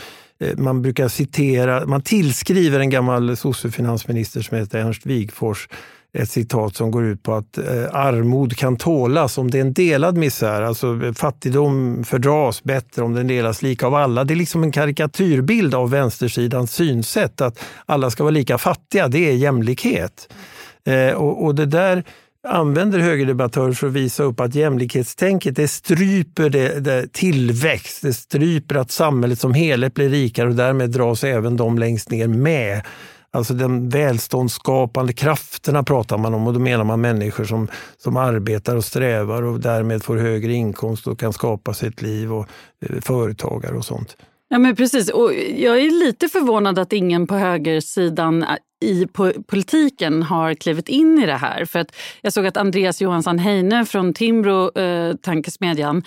eh, 0.40 0.56
man 0.56 0.82
brukar 0.82 1.08
citera, 1.08 1.86
man 1.86 2.02
tillskriver 2.02 2.80
en 2.80 2.90
gammal 2.90 3.36
sossefinansminister 3.36 4.40
som 4.40 4.58
heter 4.58 4.78
Ernst 4.78 5.06
Wigforss 5.06 5.68
ett 6.12 6.30
citat 6.30 6.76
som 6.76 6.90
går 6.90 7.04
ut 7.04 7.22
på 7.22 7.34
att 7.34 7.58
eh, 7.58 7.64
armod 7.92 8.56
kan 8.56 8.76
tålas 8.76 9.38
om 9.38 9.50
det 9.50 9.58
är 9.58 9.62
en 9.62 9.72
delad 9.72 10.16
misär. 10.16 10.62
Alltså 10.62 11.12
fattigdom 11.14 12.04
fördras 12.04 12.64
bättre 12.64 13.02
om 13.02 13.14
den 13.14 13.26
delas 13.26 13.62
lika 13.62 13.86
av 13.86 13.94
alla. 13.94 14.24
Det 14.24 14.34
är 14.34 14.36
liksom 14.36 14.62
en 14.62 14.72
karikatyrbild 14.72 15.74
av 15.74 15.90
vänstersidans 15.90 16.74
synsätt 16.74 17.40
att 17.40 17.60
alla 17.86 18.10
ska 18.10 18.22
vara 18.22 18.30
lika 18.30 18.58
fattiga. 18.58 19.08
Det 19.08 19.30
är 19.30 19.34
jämlikhet. 19.34 20.34
Eh, 20.86 21.14
och, 21.14 21.44
och 21.44 21.54
det 21.54 21.66
där 21.66 22.04
använder 22.48 22.98
högerdebattörer 22.98 23.72
för 23.72 23.86
att 23.86 23.92
visa 23.92 24.22
upp 24.22 24.40
att 24.40 24.54
jämlikhetstänket 24.54 25.56
det 25.56 25.68
stryper 25.68 26.50
det, 26.50 26.80
det 26.80 27.12
tillväxt, 27.12 28.02
det 28.02 28.12
stryper 28.12 28.74
att 28.74 28.90
samhället 28.90 29.38
som 29.38 29.54
helhet 29.54 29.94
blir 29.94 30.08
rikare 30.08 30.48
och 30.48 30.54
därmed 30.54 30.90
dras 30.90 31.24
även 31.24 31.56
de 31.56 31.78
längst 31.78 32.10
ner 32.10 32.28
med. 32.28 32.82
Alltså 33.30 33.54
de 33.54 33.88
välståndsskapande 33.88 35.12
krafterna 35.12 35.82
pratar 35.82 36.18
man 36.18 36.34
om 36.34 36.46
och 36.46 36.52
då 36.52 36.60
menar 36.60 36.84
man 36.84 37.00
människor 37.00 37.44
som, 37.44 37.68
som 37.96 38.16
arbetar 38.16 38.76
och 38.76 38.84
strävar 38.84 39.42
och 39.42 39.60
därmed 39.60 40.02
får 40.02 40.16
högre 40.16 40.52
inkomst 40.52 41.06
och 41.06 41.20
kan 41.20 41.32
skapa 41.32 41.74
sig 41.74 41.88
ett 41.88 42.02
liv 42.02 42.32
och 42.32 42.46
eh, 42.86 43.00
företagare 43.00 43.76
och 43.76 43.84
sånt. 43.84 44.16
Ja, 44.48 44.58
men 44.58 44.76
precis. 44.76 45.10
Och 45.10 45.32
jag 45.56 45.78
är 45.78 46.04
lite 46.04 46.28
förvånad 46.28 46.78
att 46.78 46.92
ingen 46.92 47.26
på 47.26 47.34
högersidan 47.34 48.42
eh, 48.42 48.48
i 48.80 49.06
politiken 49.46 50.22
har 50.22 50.54
klivit 50.54 50.88
in 50.88 51.18
i 51.18 51.26
det 51.26 51.36
här. 51.36 51.64
För 51.64 51.78
att 51.78 51.96
jag 52.22 52.32
såg 52.32 52.46
att 52.46 52.56
Andreas 52.56 53.00
Johansson 53.00 53.38
Heine 53.38 53.84
från 53.84 54.14
Timbro, 54.14 54.78
eh, 54.78 55.14
tankesmedjan, 55.16 56.02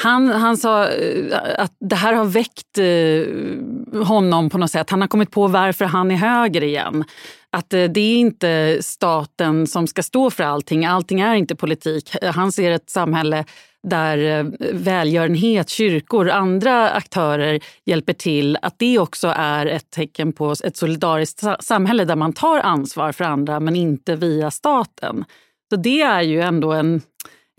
han, 0.00 0.28
han 0.28 0.56
sa 0.56 0.88
eh, 0.88 1.38
att 1.58 1.76
det 1.80 1.96
här 1.96 2.12
har 2.12 2.24
väckt 2.24 2.78
eh, 2.78 4.06
honom 4.06 4.50
på 4.50 4.58
något 4.58 4.70
sätt. 4.70 4.90
Han 4.90 5.00
har 5.00 5.08
kommit 5.08 5.30
på 5.30 5.46
varför 5.46 5.84
han 5.84 6.10
är 6.10 6.16
höger 6.16 6.62
igen. 6.64 7.04
Att 7.50 7.72
eh, 7.72 7.84
det 7.84 8.00
är 8.00 8.16
inte 8.16 8.78
staten 8.80 9.66
som 9.66 9.86
ska 9.86 10.02
stå 10.02 10.30
för 10.30 10.44
allting. 10.44 10.84
Allting 10.84 11.20
är 11.20 11.34
inte 11.34 11.56
politik. 11.56 12.16
Han 12.22 12.52
ser 12.52 12.70
ett 12.70 12.90
samhälle 12.90 13.44
där 13.88 14.50
välgörenhet, 14.72 15.68
kyrkor, 15.68 16.30
andra 16.30 16.90
aktörer 16.90 17.60
hjälper 17.84 18.12
till, 18.12 18.58
att 18.62 18.78
det 18.78 18.98
också 18.98 19.32
är 19.36 19.66
ett 19.66 19.90
tecken 19.90 20.32
på 20.32 20.54
ett 20.64 20.76
solidariskt 20.76 21.42
samhälle 21.60 22.04
där 22.04 22.16
man 22.16 22.32
tar 22.32 22.58
ansvar 22.58 23.12
för 23.12 23.24
andra 23.24 23.60
men 23.60 23.76
inte 23.76 24.16
via 24.16 24.50
staten. 24.50 25.24
Så 25.72 25.76
det 25.76 26.00
är 26.00 26.22
ju 26.22 26.40
ändå 26.40 26.72
en, 26.72 27.00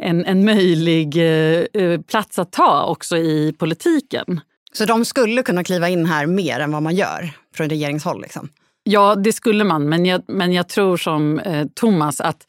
en, 0.01 0.25
en 0.25 0.45
möjlig 0.45 1.17
eh, 1.17 1.65
eh, 1.83 2.01
plats 2.01 2.39
att 2.39 2.51
ta 2.51 2.85
också 2.85 3.17
i 3.17 3.53
politiken. 3.57 4.41
Så 4.73 4.85
de 4.85 5.05
skulle 5.05 5.43
kunna 5.43 5.63
kliva 5.63 5.89
in 5.89 6.05
här 6.05 6.25
mer 6.25 6.59
än 6.59 6.71
vad 6.71 6.83
man 6.83 6.95
gör 6.95 7.29
från 7.55 7.69
regeringshåll? 7.69 8.21
Liksom. 8.21 8.49
Ja, 8.83 9.15
det 9.15 9.33
skulle 9.33 9.63
man. 9.63 9.89
Men 9.89 10.05
jag, 10.05 10.21
men 10.27 10.53
jag 10.53 10.69
tror 10.69 10.97
som 10.97 11.39
eh, 11.39 11.67
Thomas 11.75 12.21
att 12.21 12.47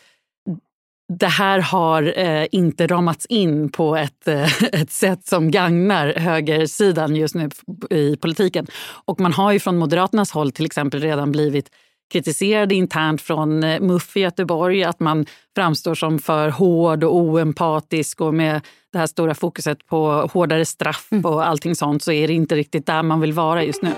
det 1.18 1.26
här 1.26 1.58
har 1.58 2.18
eh, 2.18 2.46
inte 2.52 2.86
ramats 2.86 3.26
in 3.26 3.68
på 3.68 3.96
ett, 3.96 4.28
eh, 4.28 4.62
ett 4.72 4.90
sätt 4.90 5.26
som 5.26 5.50
gagnar 5.50 6.14
högersidan 6.16 7.16
just 7.16 7.34
nu 7.34 7.50
i 7.90 8.16
politiken. 8.16 8.66
Och 9.04 9.20
man 9.20 9.32
har 9.32 9.52
ju 9.52 9.60
från 9.60 9.78
Moderaternas 9.78 10.30
håll 10.30 10.52
till 10.52 10.66
exempel 10.66 11.00
redan 11.00 11.32
blivit 11.32 11.70
kritiserade 12.12 12.74
internt 12.74 13.22
från 13.22 13.64
eh, 13.64 13.80
MUF 13.80 14.16
i 14.16 14.20
Göteborg 14.20 14.84
att 14.84 15.00
man 15.00 15.26
framstår 15.54 15.94
som 15.94 16.18
för 16.18 16.48
hård 16.48 17.04
och 17.04 17.16
oempatisk 17.16 18.20
och 18.20 18.34
med 18.34 18.60
det 18.92 18.98
här 18.98 19.06
stora 19.06 19.34
fokuset 19.34 19.86
på 19.86 20.30
hårdare 20.32 20.64
straff 20.64 21.08
mm. 21.10 21.24
och 21.24 21.46
allting 21.46 21.74
sånt 21.74 22.02
så 22.02 22.12
är 22.12 22.28
det 22.28 22.34
inte 22.34 22.54
riktigt 22.56 22.86
där 22.86 23.02
man 23.02 23.20
vill 23.20 23.32
vara 23.32 23.64
just 23.64 23.82
nu. 23.82 23.90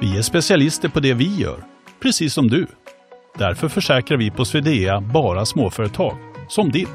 Vi 0.00 0.18
är 0.18 0.22
specialister 0.22 0.88
på 0.88 1.00
det 1.00 1.14
vi 1.14 1.36
gör, 1.36 1.64
precis 2.00 2.34
som 2.34 2.48
du. 2.48 2.66
Därför 3.38 3.68
försäkrar 3.68 4.18
vi 4.18 4.30
på 4.30 4.44
Swedea 4.44 5.00
bara 5.00 5.46
småföretag, 5.46 6.16
som 6.48 6.70
ditt. 6.70 6.88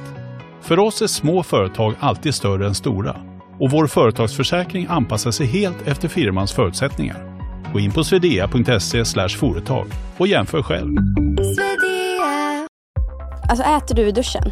För 0.62 0.80
oss 0.80 1.02
är 1.02 1.08
små 1.08 1.44
företag 1.44 1.96
alltid 2.00 2.36
större 2.36 2.68
än 2.68 2.76
stora 2.76 3.33
och 3.64 3.72
vår 3.72 3.88
företagsförsäkring 3.88 4.88
anpassar 4.90 5.32
sig 5.32 5.48
helt 5.48 5.88
efter 5.88 6.08
firmans 6.08 6.52
förutsättningar. 6.52 7.40
Gå 7.74 7.80
in 7.80 7.92
på 7.92 8.04
swedea.se 8.04 9.06
företag 9.30 9.88
och 10.18 10.28
jämför 10.28 10.64
själv. 10.64 10.98
Alltså 13.50 13.66
äter 13.66 13.96
du 13.96 14.08
i 14.08 14.12
duschen? 14.12 14.52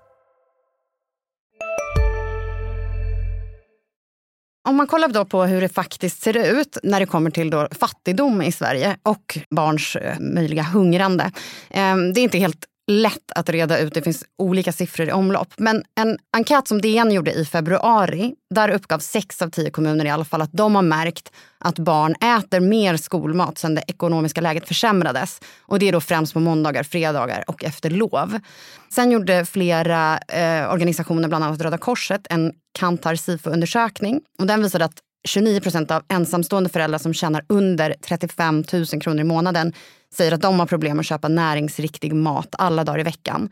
Om 4.63 4.75
man 4.75 4.87
kollar 4.87 5.07
då 5.07 5.25
på 5.25 5.43
hur 5.43 5.61
det 5.61 5.69
faktiskt 5.69 6.23
ser 6.23 6.61
ut 6.61 6.77
när 6.83 6.99
det 6.99 7.05
kommer 7.05 7.31
till 7.31 7.49
då 7.49 7.67
fattigdom 7.71 8.41
i 8.41 8.51
Sverige 8.51 8.97
och 9.03 9.37
barns 9.49 9.95
eh, 9.95 10.19
möjliga 10.19 10.63
hungrande. 10.63 11.31
Ehm, 11.69 12.13
det 12.13 12.19
är 12.19 12.23
inte 12.23 12.37
helt 12.37 12.65
lätt 12.91 13.31
att 13.35 13.49
reda 13.49 13.79
ut. 13.79 13.93
Det 13.93 14.01
finns 14.01 14.25
olika 14.37 14.71
siffror 14.71 15.07
i 15.07 15.11
omlopp. 15.11 15.53
Men 15.57 15.83
en 15.95 16.17
enkät 16.33 16.67
som 16.67 16.81
DN 16.81 17.11
gjorde 17.11 17.33
i 17.33 17.45
februari, 17.45 18.33
där 18.49 18.69
uppgav 18.69 18.99
sex 18.99 19.41
av 19.41 19.49
tio 19.49 19.69
kommuner 19.69 20.05
i 20.05 20.09
alla 20.09 20.25
fall 20.25 20.41
att 20.41 20.53
de 20.53 20.75
har 20.75 20.81
märkt 20.81 21.31
att 21.57 21.79
barn 21.79 22.15
äter 22.15 22.59
mer 22.59 22.97
skolmat 22.97 23.57
sen 23.57 23.75
det 23.75 23.83
ekonomiska 23.87 24.41
läget 24.41 24.67
försämrades. 24.67 25.41
Och 25.61 25.79
det 25.79 25.87
är 25.87 25.91
då 25.91 26.01
främst 26.01 26.33
på 26.33 26.39
måndagar, 26.39 26.83
fredagar 26.83 27.43
och 27.47 27.63
efter 27.63 27.89
lov. 27.89 28.39
Sen 28.89 29.11
gjorde 29.11 29.45
flera 29.45 30.17
eh, 30.17 30.71
organisationer, 30.71 31.27
bland 31.27 31.43
annat 31.43 31.61
Röda 31.61 31.77
Korset, 31.77 32.27
en 32.29 32.53
Kantar 32.79 33.15
SIFO-undersökning. 33.15 34.21
Och 34.39 34.47
den 34.47 34.63
visade 34.63 34.85
att 34.85 35.01
29 35.27 35.59
procent 35.59 35.91
av 35.91 36.03
ensamstående 36.07 36.69
föräldrar 36.69 36.99
som 36.99 37.13
tjänar 37.13 37.45
under 37.49 37.95
35 38.01 38.63
000 38.73 38.85
kronor 38.85 39.21
i 39.21 39.23
månaden 39.23 39.73
säger 40.13 40.31
att 40.31 40.41
de 40.41 40.59
har 40.59 40.65
problem 40.65 40.99
att 40.99 41.05
köpa 41.05 41.27
näringsriktig 41.27 42.13
mat 42.13 42.55
alla 42.57 42.83
dagar 42.83 42.99
i 42.99 43.03
veckan. 43.03 43.49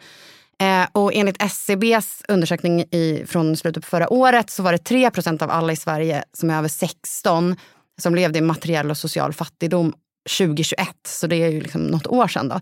Eh, 0.61 0.87
och 0.91 1.13
enligt 1.13 1.41
SCBs 1.41 2.23
undersökning 2.27 2.81
i, 2.81 3.23
från 3.27 3.57
slutet 3.57 3.83
på 3.83 3.89
förra 3.89 4.13
året 4.13 4.49
så 4.49 4.63
var 4.63 4.71
det 4.71 4.77
3 4.77 5.11
procent 5.11 5.41
av 5.41 5.51
alla 5.51 5.73
i 5.73 5.75
Sverige 5.75 6.23
som 6.33 6.49
är 6.49 6.57
över 6.57 6.67
16 6.67 7.55
som 8.01 8.15
levde 8.15 8.39
i 8.39 8.41
materiell 8.41 8.89
och 8.89 8.97
social 8.97 9.33
fattigdom 9.33 9.93
2021. 10.37 10.87
Så 11.07 11.27
det 11.27 11.35
är 11.35 11.49
ju 11.49 11.61
liksom 11.61 11.81
något 11.81 12.07
år 12.07 12.27
sedan. 12.27 12.49
Då. 12.49 12.59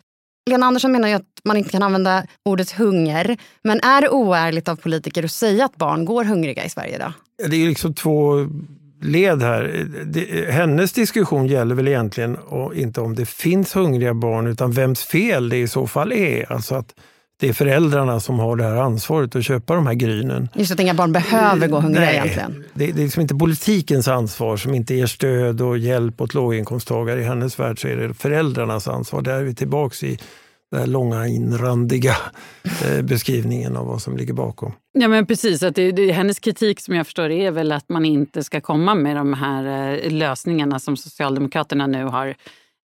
Lena 0.50 0.66
Andersson 0.66 0.92
menar 0.92 1.08
ju 1.08 1.14
att 1.14 1.42
man 1.44 1.58
inte 1.58 1.70
kan 1.70 1.84
använda 1.84 2.26
ordet 2.46 2.72
hunger. 2.72 3.38
Men 3.64 3.80
är 3.80 4.02
det 4.02 4.10
oärligt 4.10 4.68
av 4.68 4.76
politiker 4.76 5.24
att 5.24 5.32
säga 5.32 5.66
att 5.66 5.76
barn 5.76 6.06
går 6.06 6.24
hungriga 6.24 6.66
i 6.66 6.70
Sverige 6.70 6.96
idag? 6.96 7.14
Det 7.50 7.56
är 7.56 7.68
liksom 7.68 7.94
två 7.94 8.48
led 9.02 9.42
här. 9.42 10.52
hennes 10.52 10.94
diskussion 10.94 11.48
gäller 11.48 11.76
väl 11.76 11.88
egentligen 11.88 12.36
och 12.36 12.76
inte 12.76 13.02
om 13.02 13.16
det 13.16 13.26
finns 13.26 13.76
hungriga 13.76 14.14
barn 14.14 14.48
utan 14.48 14.72
vems 14.72 15.04
fel 15.04 15.50
det 15.50 15.58
i 15.58 15.68
så 15.68 15.88
fall 15.88 16.12
är. 16.12 16.52
Alltså 16.52 16.76
att 16.76 16.94
det 17.40 17.50
är 17.50 17.54
föräldrarna 17.54 18.20
som 18.20 18.40
har 18.40 18.56
det 18.56 18.64
här 18.64 18.76
ansvaret 18.76 19.36
att 19.36 19.46
köpa 19.46 19.76
de 19.76 19.88
här 19.88 19.94
grynen. 19.94 20.50
Just 20.54 20.72
att 20.72 20.80
inga 20.80 20.94
barn 20.94 21.12
behöver 21.12 21.68
gå 21.68 21.80
hungriga 21.80 22.06
Nej, 22.06 22.16
egentligen. 22.16 22.64
Det, 22.74 22.86
det 22.86 23.02
är 23.02 23.04
liksom 23.04 23.22
inte 23.22 23.36
politikens 23.36 24.08
ansvar 24.08 24.58
som 24.58 24.74
inte 24.74 24.96
ger 24.96 25.06
stöd 25.06 25.62
och 25.62 25.78
hjälp 25.78 26.22
åt 26.22 26.34
låginkomsttagare. 26.34 27.22
I 27.22 27.24
hennes 27.24 27.60
värld 27.60 27.82
så 27.82 27.88
är 27.88 27.96
det 27.96 28.14
föräldrarnas 28.14 28.88
ansvar. 28.88 29.22
Där 29.22 29.34
är 29.34 29.44
vi 29.44 29.56
tillbaks 29.56 30.04
i 30.04 30.20
den 30.72 30.80
här 30.80 30.88
långa 30.88 31.28
inrandiga 31.28 32.16
eh, 32.86 33.02
beskrivningen 33.02 33.78
av 33.78 33.88
vad 33.88 34.02
som 34.02 34.18
ligger 34.18 34.34
bakom. 34.34 34.74
Ja 35.00 35.08
men 35.08 35.26
precis, 35.26 35.64
att 35.64 35.76
det, 35.76 35.92
det, 35.92 36.12
hennes 36.12 36.40
kritik 36.40 36.80
som 36.80 36.96
jag 36.96 37.06
förstår 37.06 37.30
är 37.30 37.52
väl 37.52 37.72
att 37.72 37.90
man 37.90 38.06
inte 38.06 38.44
ska 38.44 38.62
komma 38.62 38.96
med 38.96 39.16
de 39.16 39.34
här 39.34 39.96
eh, 40.04 40.12
lösningarna 40.12 40.80
som 40.80 40.98
Socialdemokraterna 40.98 41.88
nu 41.88 42.04
har 42.04 42.36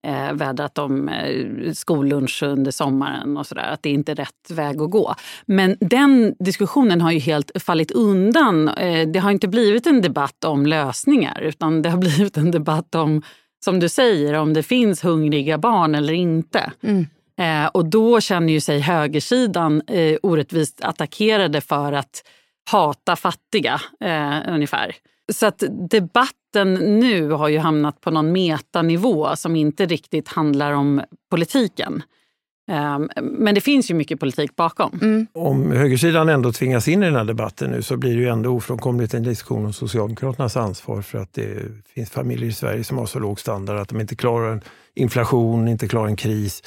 eh, 0.07 0.33
vädrat 0.33 0.77
om 0.77 1.09
eh, 1.09 1.71
skollunch 1.73 2.43
under 2.43 2.71
sommaren 2.71 3.37
och 3.37 3.47
sådär. 3.47 3.71
Att 3.71 3.83
det 3.83 3.89
inte 3.89 4.11
är 4.11 4.15
rätt 4.15 4.51
väg 4.51 4.81
att 4.81 4.91
gå. 4.91 5.15
Men 5.45 5.77
den 5.79 6.35
diskussionen 6.39 7.01
har 7.01 7.11
ju 7.11 7.19
helt 7.19 7.51
fallit 7.63 7.91
undan. 7.91 8.69
Eh, 8.69 9.07
det 9.07 9.19
har 9.19 9.31
inte 9.31 9.47
blivit 9.47 9.87
en 9.87 10.01
debatt 10.01 10.43
om 10.43 10.65
lösningar 10.65 11.41
utan 11.41 11.81
det 11.81 11.89
har 11.89 11.97
blivit 12.07 12.37
en 12.37 12.51
debatt 12.51 12.95
om, 12.95 13.21
som 13.65 13.79
du 13.79 13.89
säger, 13.89 14.33
om 14.33 14.53
det 14.53 14.63
finns 14.63 15.03
hungriga 15.03 15.57
barn 15.57 15.95
eller 15.95 16.13
inte. 16.13 16.71
Mm. 16.83 17.05
Eh, 17.39 17.65
och 17.65 17.85
då 17.85 18.21
känner 18.21 18.53
ju 18.53 18.59
sig 18.59 18.79
högersidan 18.79 19.81
eh, 19.87 20.17
orättvist 20.23 20.81
attackerade 20.81 21.61
för 21.61 21.93
att 21.93 22.23
hata 22.71 23.15
fattiga, 23.15 23.81
eh, 23.99 24.37
ungefär. 24.47 24.95
Så 25.31 25.45
att 25.45 25.63
debatten 25.89 26.73
nu 26.73 27.31
har 27.31 27.47
ju 27.47 27.57
hamnat 27.57 28.01
på 28.01 28.11
någon 28.11 28.31
metanivå 28.31 29.35
som 29.35 29.55
inte 29.55 29.85
riktigt 29.85 30.27
handlar 30.27 30.71
om 30.71 31.01
politiken. 31.31 32.03
Men 33.21 33.55
det 33.55 33.61
finns 33.61 33.91
ju 33.91 33.95
mycket 33.95 34.19
politik 34.19 34.55
bakom. 34.55 34.99
Mm. 35.01 35.27
Om 35.33 35.71
högersidan 35.71 36.29
ändå 36.29 36.51
tvingas 36.51 36.87
in 36.87 37.03
i 37.03 37.05
den 37.05 37.15
här 37.15 37.23
debatten 37.23 37.71
nu 37.71 37.81
så 37.81 37.97
blir 37.97 38.15
det 38.15 38.21
ju 38.21 38.27
ändå 38.27 38.49
ofrånkomligt 38.55 39.13
en 39.13 39.23
diskussion 39.23 39.65
om 39.65 39.73
Socialdemokraternas 39.73 40.57
ansvar 40.57 41.01
för 41.01 41.17
att 41.17 41.33
det 41.33 41.59
finns 41.93 42.09
familjer 42.09 42.49
i 42.49 42.53
Sverige 42.53 42.83
som 42.83 42.97
har 42.97 43.05
så 43.05 43.19
låg 43.19 43.39
standard 43.39 43.77
att 43.77 43.89
de 43.89 44.01
inte 44.01 44.15
klarar 44.15 44.51
en 44.51 44.61
inflation, 44.95 45.67
inte 45.67 45.87
klarar 45.87 46.07
en 46.07 46.15
kris. 46.15 46.63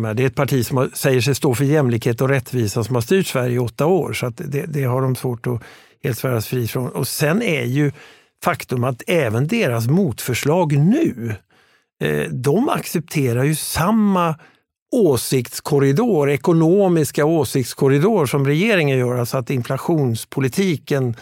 Menar, 0.00 0.14
det 0.14 0.22
är 0.22 0.26
ett 0.26 0.34
parti 0.34 0.66
som 0.66 0.90
säger 0.94 1.20
sig 1.20 1.34
stå 1.34 1.54
för 1.54 1.64
jämlikhet 1.64 2.20
och 2.20 2.28
rättvisa 2.28 2.84
som 2.84 2.94
har 2.94 3.02
styrt 3.02 3.26
Sverige 3.26 3.54
i 3.54 3.58
åtta 3.58 3.86
år. 3.86 4.12
Så 4.12 4.32
det, 4.36 4.66
det, 4.66 4.84
har 4.84 5.02
de 5.02 5.16
svårt 5.16 5.46
att 5.46 5.62
helt 6.04 6.18
sväras 6.18 6.46
fri 6.46 6.68
från. 6.68 6.88
Och 6.88 7.08
sen 7.08 7.42
är 7.42 7.64
ju 7.64 7.92
faktum 8.44 8.84
att 8.84 9.02
även 9.06 9.46
deras 9.46 9.86
motförslag 9.86 10.78
nu, 10.78 11.34
eh, 12.02 12.28
de 12.30 12.68
accepterar 12.68 13.44
ju 13.44 13.54
samma 13.54 14.34
åsiktskorridor, 14.92 16.30
ekonomiska 16.30 17.24
åsiktskorridor 17.24 18.26
som 18.26 18.46
regeringen 18.46 18.98
gör. 18.98 19.16
Alltså 19.16 19.38
att 19.38 19.50
inflationspolitiken 19.50 21.16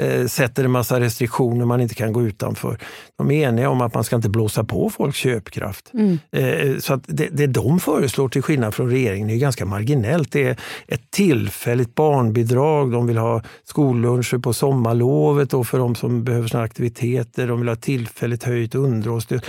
eh, 0.00 0.26
sätter 0.26 0.64
en 0.64 0.70
massa 0.70 1.00
restriktioner 1.00 1.64
man 1.64 1.80
inte 1.80 1.94
kan 1.94 2.12
gå 2.12 2.22
utanför. 2.22 2.78
De 3.18 3.30
är 3.30 3.48
eniga 3.48 3.70
om 3.70 3.80
att 3.80 3.94
man 3.94 4.04
ska 4.04 4.16
inte 4.16 4.28
blåsa 4.28 4.64
på 4.64 4.90
folks 4.90 5.18
köpkraft. 5.18 5.90
Mm. 5.94 6.18
Eh, 6.32 6.78
så 6.78 6.94
att 6.94 7.04
det, 7.06 7.28
det 7.32 7.46
de 7.46 7.80
föreslår 7.80 8.28
till 8.28 8.42
skillnad 8.42 8.74
från 8.74 8.90
regeringen 8.90 9.30
är 9.30 9.36
ganska 9.36 9.64
marginellt. 9.64 10.32
Det 10.32 10.44
är 10.44 10.56
ett 10.88 11.10
tillfälligt 11.10 11.94
barnbidrag, 11.94 12.92
de 12.92 13.06
vill 13.06 13.18
ha 13.18 13.42
skolluncher 13.64 14.38
på 14.38 14.52
sommarlovet 14.52 15.54
och 15.54 15.66
för 15.66 15.78
de 15.78 15.94
som 15.94 16.24
behöver 16.24 16.48
såna 16.48 16.62
aktiviteter. 16.62 17.48
De 17.48 17.60
vill 17.60 17.68
ha 17.68 17.76
tillfälligt 17.76 18.44
höjt 18.44 18.74
underhållsstöd. 18.74 19.46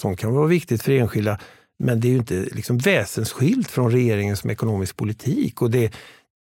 Sånt 0.00 0.18
kan 0.18 0.34
vara 0.34 0.46
viktigt 0.46 0.82
för 0.82 0.92
enskilda 0.92 1.38
men 1.78 2.00
det 2.00 2.08
är 2.08 2.10
ju 2.10 2.16
inte 2.16 2.34
liksom 2.34 2.78
väsensskilt 2.78 3.70
från 3.70 3.90
regeringens 3.90 4.46
ekonomisk 4.46 4.96
politik. 4.96 5.62
Och 5.62 5.70
det, 5.70 5.92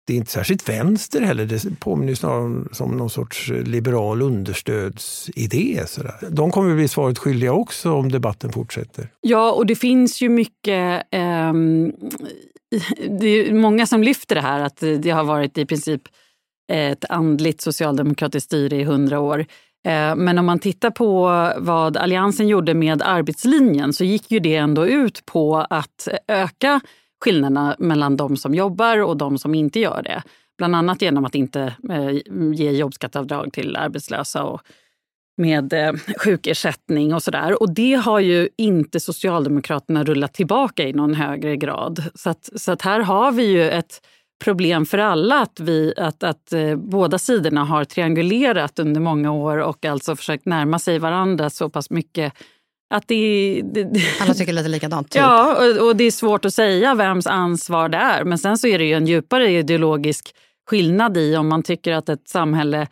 det 0.08 0.14
är 0.14 0.18
inte 0.18 0.32
särskilt 0.32 0.70
vänster 0.70 1.22
heller. 1.22 1.46
Det 1.46 1.80
påminner 1.80 2.16
snarare 2.16 2.64
som 2.72 2.98
någon 2.98 3.10
sorts 3.10 3.50
liberal 3.50 4.22
understödsidé. 4.22 5.84
Sådär. 5.88 6.16
De 6.30 6.52
kommer 6.52 6.72
att 6.72 6.78
bli 6.78 6.88
svaret 6.88 7.18
skyldiga 7.18 7.54
också 7.54 7.94
om 7.94 8.12
debatten 8.12 8.52
fortsätter. 8.52 9.10
Ja, 9.22 9.52
och 9.52 9.66
det 9.66 9.76
finns 9.76 10.22
ju 10.22 10.30
mycket... 10.30 11.04
Eh, 11.12 11.54
det 13.20 13.28
är 13.28 13.54
många 13.54 13.86
som 13.86 14.04
lyfter 14.04 14.36
det 14.36 14.42
här 14.42 14.60
att 14.60 14.78
det 14.78 15.10
har 15.10 15.24
varit 15.24 15.58
i 15.58 15.66
princip 15.66 16.02
ett 16.72 17.06
andligt 17.10 17.62
socialdemokratiskt 17.62 18.46
styre 18.46 18.76
i 18.76 18.84
hundra 18.84 19.20
år. 19.20 19.40
Eh, 19.88 20.16
men 20.16 20.38
om 20.38 20.46
man 20.46 20.60
tittar 20.60 20.92
på 20.92 21.28
vad 21.58 21.98
Alliansen 21.98 22.48
gjorde 22.48 22.74
med 22.74 23.02
arbetslinjen 23.02 23.94
så 23.94 24.04
gick 24.04 24.32
ju 24.32 24.40
det 24.40 24.56
ändå 24.56 24.88
ut 24.88 25.26
på 25.26 25.66
att 25.70 26.08
öka 26.28 26.82
skillnaderna 27.24 27.76
mellan 27.80 28.18
de 28.18 28.38
som 28.38 28.54
jobbar 28.54 29.04
och 29.04 29.18
de 29.18 29.38
som 29.38 29.56
inte 29.56 29.80
gör 29.80 30.02
det. 30.04 30.24
Bland 30.58 30.76
annat 30.76 31.02
genom 31.02 31.26
att 31.26 31.36
inte 31.36 31.76
eh, 31.90 32.12
ge 32.54 32.72
jobbskatteavdrag 32.72 33.54
till 33.54 33.76
arbetslösa 33.76 34.44
och 34.44 34.62
med 35.38 35.74
eh, 35.74 35.94
sjukersättning 36.18 37.14
och 37.14 37.24
sådär. 37.24 37.62
Och 37.62 37.74
det 37.74 37.94
har 37.94 38.20
ju 38.20 38.50
inte 38.58 39.00
Socialdemokraterna 39.00 40.04
rullat 40.04 40.34
tillbaka 40.34 40.84
i 40.84 40.94
någon 40.94 41.14
högre 41.14 41.58
grad. 41.58 42.04
Så, 42.16 42.30
att, 42.30 42.50
så 42.56 42.72
att 42.72 42.82
här 42.82 43.00
har 43.00 43.32
vi 43.32 43.44
ju 43.44 43.70
ett 43.70 44.02
problem 44.44 44.86
för 44.86 44.98
alla 44.98 45.42
att, 45.42 45.60
vi, 45.60 45.94
att, 45.98 46.24
att 46.24 46.54
eh, 46.54 46.76
båda 46.76 47.18
sidorna 47.18 47.64
har 47.64 47.84
triangulerat 47.86 48.80
under 48.80 49.02
många 49.02 49.32
år 49.32 49.58
och 49.58 49.86
alltså 49.86 50.16
försökt 50.16 50.46
närma 50.46 50.80
sig 50.80 51.00
varandra 51.00 51.50
så 51.50 51.70
pass 51.70 51.90
mycket 51.90 52.34
att 52.90 53.08
det, 53.08 53.62
det, 53.74 54.02
Alla 54.22 54.34
tycker 54.34 54.54
lite 54.54 54.70
likadant. 54.70 55.12
Typ. 55.12 55.22
Ja, 55.22 55.56
och, 55.56 55.88
och, 55.88 55.96
det 55.96 56.04
är 56.04 56.12
svårt 56.12 56.46
att 56.46 56.54
säga 56.54 56.96
vems 56.96 57.28
ansvar 57.28 57.90
det 57.90 57.98
är. 57.98 58.24
Men 58.24 58.38
sen 58.38 58.58
så 58.58 58.68
är 58.68 58.80
det 58.80 58.86
ju 58.86 58.94
en 58.94 59.08
djupare 59.08 59.52
ideologisk 59.52 60.36
skillnad 60.70 61.18
i 61.18 61.36
om 61.36 61.48
man 61.48 61.64
tycker 61.64 61.94
att 61.94 62.10
ett 62.10 62.28
samhälle 62.28 62.88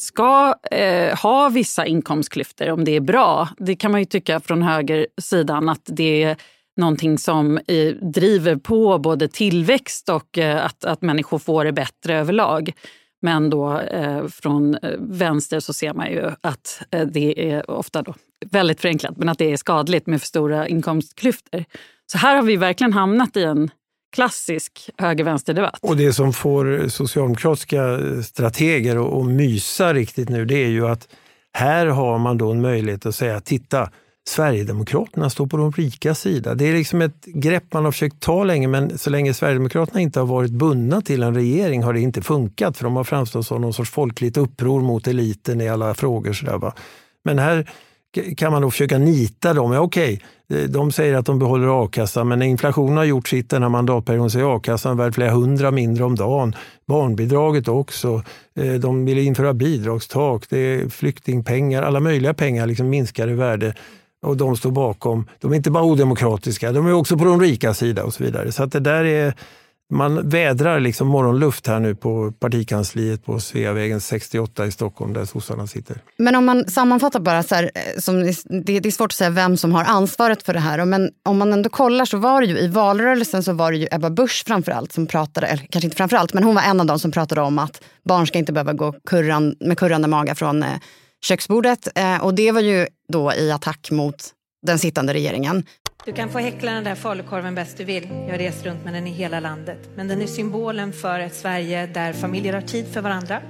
ska 0.00 0.54
eh, 0.70 1.18
ha 1.18 1.48
vissa 1.48 1.86
inkomstklyftor, 1.86 2.70
om 2.70 2.84
det 2.84 2.96
är 2.96 3.00
bra. 3.00 3.48
Det 3.58 3.76
kan 3.76 3.90
man 3.90 4.00
ju 4.00 4.04
tycka 4.04 4.40
från 4.40 4.62
högersidan 4.62 5.68
att 5.68 5.82
det 5.84 6.22
är 6.22 6.36
någonting 6.76 7.18
som 7.18 7.58
eh, 7.66 7.94
driver 7.94 8.56
på 8.56 8.98
både 8.98 9.28
tillväxt 9.28 10.08
och 10.08 10.38
eh, 10.38 10.64
att, 10.64 10.84
att 10.84 11.02
människor 11.02 11.38
får 11.38 11.64
det 11.64 11.72
bättre 11.72 12.18
överlag. 12.18 12.72
Men 13.22 13.50
då 13.50 13.78
eh, 13.78 14.26
från 14.26 14.74
eh, 14.74 14.90
vänster 14.98 15.60
så 15.60 15.72
ser 15.72 15.94
man 15.94 16.10
ju 16.10 16.30
att 16.40 16.82
eh, 16.90 17.06
det 17.06 17.50
är 17.52 17.70
ofta 17.70 18.02
då 18.02 18.14
väldigt 18.54 18.80
förenklat, 18.80 19.16
men 19.16 19.28
att 19.28 19.38
det 19.38 19.52
är 19.52 19.56
skadligt 19.56 20.06
med 20.06 20.20
för 20.20 20.26
stora 20.26 20.68
inkomstklyftor. 20.68 21.64
Så 22.12 22.18
här 22.18 22.36
har 22.36 22.42
vi 22.42 22.56
verkligen 22.56 22.92
hamnat 22.92 23.36
i 23.36 23.42
en 23.42 23.70
klassisk 24.14 24.90
höger-vänster-debatt. 24.98 25.78
Och 25.82 25.96
det 25.96 26.12
som 26.12 26.32
får 26.32 26.88
socialdemokratiska 26.88 27.98
strateger 28.22 29.20
att 29.20 29.26
mysa 29.26 29.94
riktigt 29.94 30.28
nu, 30.28 30.44
det 30.44 30.64
är 30.64 30.68
ju 30.68 30.86
att 30.86 31.08
här 31.52 31.86
har 31.86 32.18
man 32.18 32.38
då 32.38 32.50
en 32.50 32.60
möjlighet 32.60 33.06
att 33.06 33.14
säga, 33.14 33.40
titta, 33.40 33.90
Sverigedemokraterna 34.28 35.30
står 35.30 35.46
på 35.46 35.56
de 35.56 35.72
rika 35.72 36.14
sida. 36.14 36.54
Det 36.54 36.64
är 36.68 36.72
liksom 36.72 37.02
ett 37.02 37.24
grepp 37.24 37.72
man 37.72 37.84
har 37.84 37.92
försökt 37.92 38.20
ta 38.20 38.44
länge, 38.44 38.68
men 38.68 38.98
så 38.98 39.10
länge 39.10 39.34
Sverigedemokraterna 39.34 40.00
inte 40.00 40.20
har 40.20 40.26
varit 40.26 40.50
bundna 40.50 41.00
till 41.00 41.22
en 41.22 41.34
regering 41.34 41.82
har 41.82 41.92
det 41.92 42.00
inte 42.00 42.22
funkat, 42.22 42.76
för 42.76 42.84
de 42.84 42.96
har 42.96 43.04
framstått 43.04 43.46
som 43.46 43.60
någon 43.60 43.72
sorts 43.72 43.90
folkligt 43.90 44.36
uppror 44.36 44.80
mot 44.80 45.06
eliten 45.06 45.60
i 45.60 45.68
alla 45.68 45.94
frågor. 45.94 46.32
Sådär, 46.32 46.58
va? 46.58 46.74
Men 47.24 47.38
här 47.38 47.70
kan 48.36 48.52
man 48.52 48.62
då 48.62 48.70
försöka 48.70 48.98
nita 48.98 49.54
dem. 49.54 49.72
Ja, 49.72 49.80
okej, 49.80 50.22
eh, 50.50 50.58
de 50.58 50.92
säger 50.92 51.14
att 51.14 51.26
de 51.26 51.38
behåller 51.38 51.84
a-kassan, 51.84 52.28
men 52.28 52.42
inflationen 52.42 52.96
har 52.96 53.04
gjort 53.04 53.28
sitt 53.28 53.50
den 53.50 53.62
här 53.62 53.68
mandatperioden 53.68 54.30
så 54.30 54.38
är 54.38 54.56
a-kassan 54.56 54.96
värd 54.96 55.14
flera 55.14 55.30
hundra 55.30 55.70
mindre 55.70 56.04
om 56.04 56.14
dagen. 56.14 56.56
Barnbidraget 56.86 57.68
också. 57.68 58.22
Eh, 58.56 58.72
de 58.74 59.04
vill 59.04 59.18
införa 59.18 59.54
bidragstak, 59.54 60.44
det 60.48 60.58
är 60.58 60.88
flyktingpengar, 60.88 61.82
alla 61.82 62.00
möjliga 62.00 62.34
pengar 62.34 62.66
liksom 62.66 62.88
minskar 62.88 63.28
i 63.28 63.34
värde 63.34 63.74
och 64.24 64.36
de 64.36 64.56
står 64.56 64.70
bakom. 64.70 65.26
De 65.40 65.52
är 65.52 65.56
inte 65.56 65.70
bara 65.70 65.84
odemokratiska, 65.84 66.72
de 66.72 66.86
är 66.86 66.92
också 66.92 67.18
på 67.18 67.24
de 67.24 67.40
rika 67.40 67.74
sida 67.74 68.04
och 68.04 68.14
så 68.14 68.24
vidare. 68.24 68.52
Så 68.52 68.62
att 68.62 68.72
det 68.72 68.80
där 68.80 69.04
är, 69.04 69.34
man 69.90 70.28
vädrar 70.28 70.80
liksom 70.80 71.08
morgonluft 71.08 71.66
här 71.66 71.80
nu 71.80 71.94
på 71.94 72.32
partikansliet 72.32 73.24
på 73.24 73.40
Sveavägen 73.40 74.00
68 74.00 74.66
i 74.66 74.72
Stockholm 74.72 75.12
där 75.12 75.24
sossarna 75.24 75.66
sitter. 75.66 75.96
Men 76.16 76.34
om 76.34 76.44
man 76.44 76.68
sammanfattar 76.70 77.20
bara, 77.20 77.42
så 77.42 77.54
här, 77.54 77.70
eh, 77.74 78.00
som, 78.00 78.22
det, 78.22 78.80
det, 78.80 78.86
är 78.86 78.90
svårt 78.90 79.12
att 79.12 79.16
säga 79.16 79.30
vem 79.30 79.56
som 79.56 79.72
har 79.72 79.84
ansvaret 79.84 80.42
för 80.42 80.54
det 80.54 80.60
här. 80.60 80.84
Men 80.84 81.10
om 81.22 81.38
man 81.38 81.52
ändå 81.52 81.68
kollar 81.68 82.04
så 82.04 82.16
var 82.16 82.40
det 82.40 82.46
ju 82.46 82.58
i 82.58 82.68
valrörelsen 82.68 83.42
så 83.42 83.52
var 83.52 83.72
det 83.72 83.78
ju 83.78 83.86
Ebba 83.90 84.10
Busch 84.10 84.44
framförallt 84.46 84.92
som 84.92 85.06
pratade, 85.06 85.46
eller 85.46 85.66
kanske 85.70 85.86
inte 85.86 85.96
framförallt, 85.96 86.34
men 86.34 86.44
hon 86.44 86.54
var 86.54 86.62
en 86.62 86.80
av 86.80 86.86
dem 86.86 86.98
som 86.98 87.10
pratade 87.10 87.40
om 87.40 87.58
att 87.58 87.82
barn 88.04 88.26
ska 88.26 88.38
inte 88.38 88.52
behöva 88.52 88.72
gå 88.72 88.94
kurran, 89.06 89.56
med 89.60 89.78
kurrande 89.78 90.08
maga 90.08 90.34
från 90.34 90.62
eh, 90.62 90.68
köksbordet. 91.24 91.88
Eh, 91.94 92.24
och 92.24 92.34
det 92.34 92.52
var 92.52 92.60
ju 92.60 92.86
då 93.12 93.34
i 93.34 93.50
attack 93.50 93.90
mot 93.90 94.16
den 94.66 94.78
sittande 94.78 95.14
regeringen. 95.14 95.64
Du 96.06 96.12
kan 96.12 96.28
få 96.28 96.38
häckla 96.38 96.72
den 96.72 96.84
där 96.84 96.94
falukorven 96.94 97.54
bäst 97.54 97.76
du 97.76 97.84
vill. 97.84 98.08
Jag 98.10 98.30
har 98.30 98.38
rest 98.38 98.66
runt 98.66 98.84
med 98.84 98.94
den 98.94 99.06
i 99.06 99.10
hela 99.10 99.40
landet. 99.40 99.78
Men 99.96 100.08
den 100.08 100.22
är 100.22 100.26
symbolen 100.26 100.92
för 100.92 101.20
ett 101.20 101.34
Sverige 101.34 101.86
där 101.86 102.12
familjer 102.12 102.52
har 102.52 102.60
tid 102.60 102.86
för 102.92 103.00
varandra. 103.00 103.42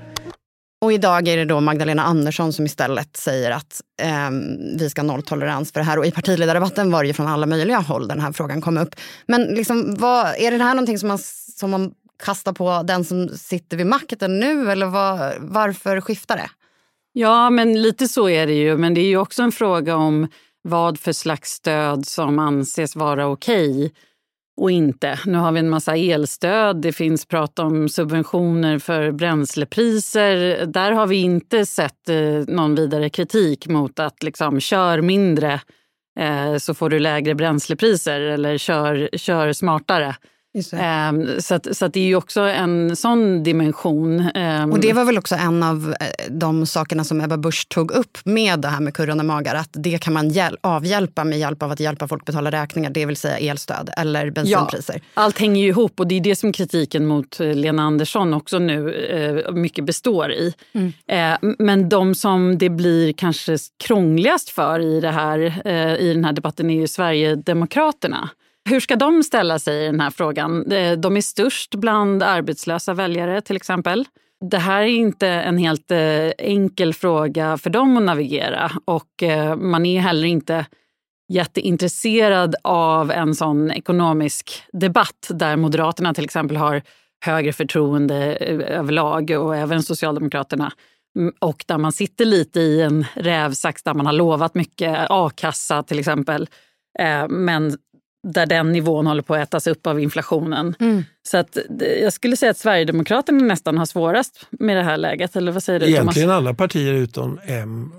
Och 0.80 0.92
idag 0.92 1.28
är 1.28 1.36
det 1.36 1.44
då 1.44 1.60
Magdalena 1.60 2.02
Andersson 2.02 2.52
som 2.52 2.66
istället 2.66 3.16
säger 3.16 3.50
att 3.50 3.80
eh, 4.02 4.30
vi 4.78 4.90
ska 4.90 5.02
ha 5.02 5.06
nolltolerans 5.06 5.72
för 5.72 5.80
det 5.80 5.84
här. 5.84 5.98
Och 5.98 6.06
i 6.06 6.10
partiledardebatten 6.10 6.90
var 6.90 7.02
det 7.02 7.06
ju 7.06 7.12
från 7.12 7.26
alla 7.26 7.46
möjliga 7.46 7.78
håll 7.78 8.08
den 8.08 8.20
här 8.20 8.32
frågan 8.32 8.60
kom 8.60 8.78
upp. 8.78 8.94
Men 9.26 9.42
liksom, 9.42 9.94
vad, 9.94 10.26
är 10.26 10.50
det 10.50 10.64
här 10.64 10.74
någonting 10.74 10.98
som 10.98 11.08
man, 11.08 11.18
som 11.58 11.70
man 11.70 11.92
kastar 12.24 12.52
på 12.52 12.82
den 12.82 13.04
som 13.04 13.28
sitter 13.28 13.76
vid 13.76 13.86
makten 13.86 14.40
nu? 14.40 14.72
Eller 14.72 14.86
vad, 14.86 15.32
varför 15.38 16.00
skiftar 16.00 16.36
det? 16.36 16.50
Ja, 17.12 17.50
men 17.50 17.82
lite 17.82 18.08
så 18.08 18.28
är 18.28 18.46
det 18.46 18.54
ju. 18.54 18.76
Men 18.76 18.94
det 18.94 19.00
är 19.00 19.08
ju 19.08 19.16
också 19.16 19.42
en 19.42 19.52
fråga 19.52 19.96
om 19.96 20.28
vad 20.64 20.98
för 20.98 21.12
slags 21.12 21.50
stöd 21.50 22.06
som 22.06 22.38
anses 22.38 22.96
vara 22.96 23.26
okej 23.26 23.92
och 24.56 24.70
inte. 24.70 25.18
Nu 25.26 25.38
har 25.38 25.52
vi 25.52 25.60
en 25.60 25.70
massa 25.70 25.96
elstöd, 25.96 26.76
det 26.76 26.92
finns 26.92 27.26
prat 27.26 27.58
om 27.58 27.88
subventioner 27.88 28.78
för 28.78 29.12
bränslepriser. 29.12 30.66
Där 30.66 30.92
har 30.92 31.06
vi 31.06 31.16
inte 31.16 31.66
sett 31.66 32.08
eh, 32.08 32.16
någon 32.46 32.74
vidare 32.74 33.10
kritik 33.10 33.68
mot 33.68 33.98
att 33.98 34.22
liksom, 34.22 34.60
kör 34.60 35.00
mindre 35.00 35.60
eh, 36.20 36.56
så 36.56 36.74
får 36.74 36.90
du 36.90 36.98
lägre 36.98 37.34
bränslepriser 37.34 38.20
eller 38.20 38.58
kör, 38.58 39.08
kör 39.16 39.52
smartare. 39.52 40.16
Um, 40.54 41.40
så 41.40 41.54
att, 41.54 41.76
så 41.76 41.84
att 41.84 41.92
det 41.92 42.00
är 42.00 42.04
ju 42.04 42.16
också 42.16 42.40
en 42.40 42.96
sån 42.96 43.42
dimension. 43.42 44.28
Um, 44.34 44.72
och 44.72 44.80
det 44.80 44.92
var 44.92 45.04
väl 45.04 45.18
också 45.18 45.34
en 45.34 45.62
av 45.62 45.94
eh, 46.00 46.06
de 46.30 46.66
sakerna 46.66 47.04
som 47.04 47.20
Ebba 47.20 47.36
Busch 47.36 47.68
tog 47.68 47.90
upp 47.90 48.18
med 48.24 48.60
det 48.60 48.68
här 48.68 48.80
med 48.80 48.94
kurrande 48.94 49.24
magar. 49.24 49.54
Att 49.54 49.70
det 49.72 49.98
kan 49.98 50.12
man 50.12 50.32
avhjälpa 50.60 51.24
med 51.24 51.38
hjälp 51.38 51.62
av 51.62 51.70
att 51.70 51.80
hjälpa 51.80 52.08
folk 52.08 52.24
betala 52.24 52.50
räkningar, 52.50 52.90
det 52.90 53.06
vill 53.06 53.16
säga 53.16 53.38
elstöd 53.38 53.90
eller 53.96 54.30
bensinpriser. 54.30 55.00
Ja, 55.14 55.22
allt 55.22 55.38
hänger 55.38 55.62
ju 55.62 55.68
ihop 55.68 56.00
och 56.00 56.06
det 56.06 56.14
är 56.14 56.20
det 56.20 56.36
som 56.36 56.52
kritiken 56.52 57.06
mot 57.06 57.40
eh, 57.40 57.54
Lena 57.54 57.82
Andersson 57.82 58.34
också 58.34 58.58
nu 58.58 58.94
eh, 58.94 59.52
mycket 59.52 59.84
består 59.84 60.32
i. 60.32 60.54
Mm. 60.72 60.92
Eh, 61.06 61.54
men 61.58 61.88
de 61.88 62.14
som 62.14 62.58
det 62.58 62.70
blir 62.70 63.12
kanske 63.12 63.56
krångligast 63.84 64.50
för 64.50 64.80
i, 64.80 65.00
det 65.00 65.10
här, 65.10 65.68
i 66.00 66.12
den 66.14 66.24
här 66.24 66.32
debatten 66.32 66.70
är 66.70 66.80
ju 66.80 66.88
Sverigedemokraterna. 66.88 68.30
Hur 68.68 68.80
ska 68.80 68.96
de 68.96 69.22
ställa 69.22 69.58
sig 69.58 69.82
i 69.82 69.86
den 69.86 70.00
här 70.00 70.10
frågan? 70.10 70.64
De 70.98 71.16
är 71.16 71.20
störst 71.20 71.74
bland 71.74 72.22
arbetslösa 72.22 72.94
väljare 72.94 73.40
till 73.40 73.56
exempel. 73.56 74.04
Det 74.50 74.58
här 74.58 74.82
är 74.82 74.86
inte 74.86 75.28
en 75.28 75.58
helt 75.58 75.90
eh, 75.90 76.28
enkel 76.38 76.94
fråga 76.94 77.58
för 77.58 77.70
dem 77.70 77.96
att 77.96 78.02
navigera 78.02 78.72
och 78.84 79.22
eh, 79.22 79.56
man 79.56 79.86
är 79.86 80.00
heller 80.00 80.26
inte 80.26 80.66
jätteintresserad 81.32 82.54
av 82.62 83.10
en 83.10 83.34
sån 83.34 83.70
ekonomisk 83.70 84.62
debatt 84.72 85.30
där 85.30 85.56
Moderaterna 85.56 86.14
till 86.14 86.24
exempel 86.24 86.56
har 86.56 86.82
högre 87.24 87.52
förtroende 87.52 88.36
eh, 88.36 88.78
överlag 88.78 89.30
och 89.30 89.56
även 89.56 89.82
Socialdemokraterna. 89.82 90.72
Mm, 91.18 91.34
och 91.38 91.64
där 91.68 91.78
man 91.78 91.92
sitter 91.92 92.24
lite 92.24 92.60
i 92.60 92.82
en 92.82 93.04
rävsax 93.14 93.82
där 93.82 93.94
man 93.94 94.06
har 94.06 94.12
lovat 94.12 94.54
mycket, 94.54 95.06
a-kassa 95.10 95.82
till 95.82 95.98
exempel. 95.98 96.48
Men 97.28 97.76
där 98.24 98.46
den 98.46 98.72
nivån 98.72 99.06
håller 99.06 99.22
på 99.22 99.34
att 99.34 99.42
ätas 99.42 99.66
upp 99.66 99.86
av 99.86 100.00
inflationen. 100.00 100.74
Mm. 100.80 101.04
Så 101.22 101.36
att, 101.36 101.58
jag 102.02 102.12
skulle 102.12 102.36
säga 102.36 102.50
att 102.50 102.58
Sverigedemokraterna 102.58 103.44
nästan 103.44 103.78
har 103.78 103.86
svårast 103.86 104.46
med 104.50 104.76
det 104.76 104.82
här 104.82 104.96
läget. 104.96 105.36
Eller 105.36 105.52
vad 105.52 105.62
säger 105.62 105.80
du, 105.80 105.86
Egentligen 105.86 106.28
Thomas? 106.28 106.36
alla 106.36 106.54
partier 106.54 106.92
utom 106.92 107.40
M 107.44 107.92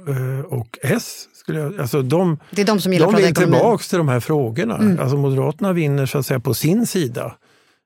och 0.50 0.80
S. 0.82 1.28
Skulle 1.34 1.60
jag, 1.60 1.80
alltså 1.80 2.02
de, 2.02 2.38
det 2.52 2.62
är 2.62 2.66
de 2.66 2.82
som 2.82 2.94
gillar 2.94 3.12
de 3.12 3.16
vill 3.16 3.36
tillbaka 3.36 3.84
till 3.84 3.98
de 3.98 4.08
här 4.08 4.20
frågorna. 4.20 4.78
Mm. 4.78 5.00
Alltså 5.00 5.18
Moderaterna 5.18 5.74
vinner 5.74 6.06
så 6.06 6.18
att 6.18 6.26
säga 6.26 6.40
på 6.40 6.54
sin 6.54 6.88
sida. 6.88 7.36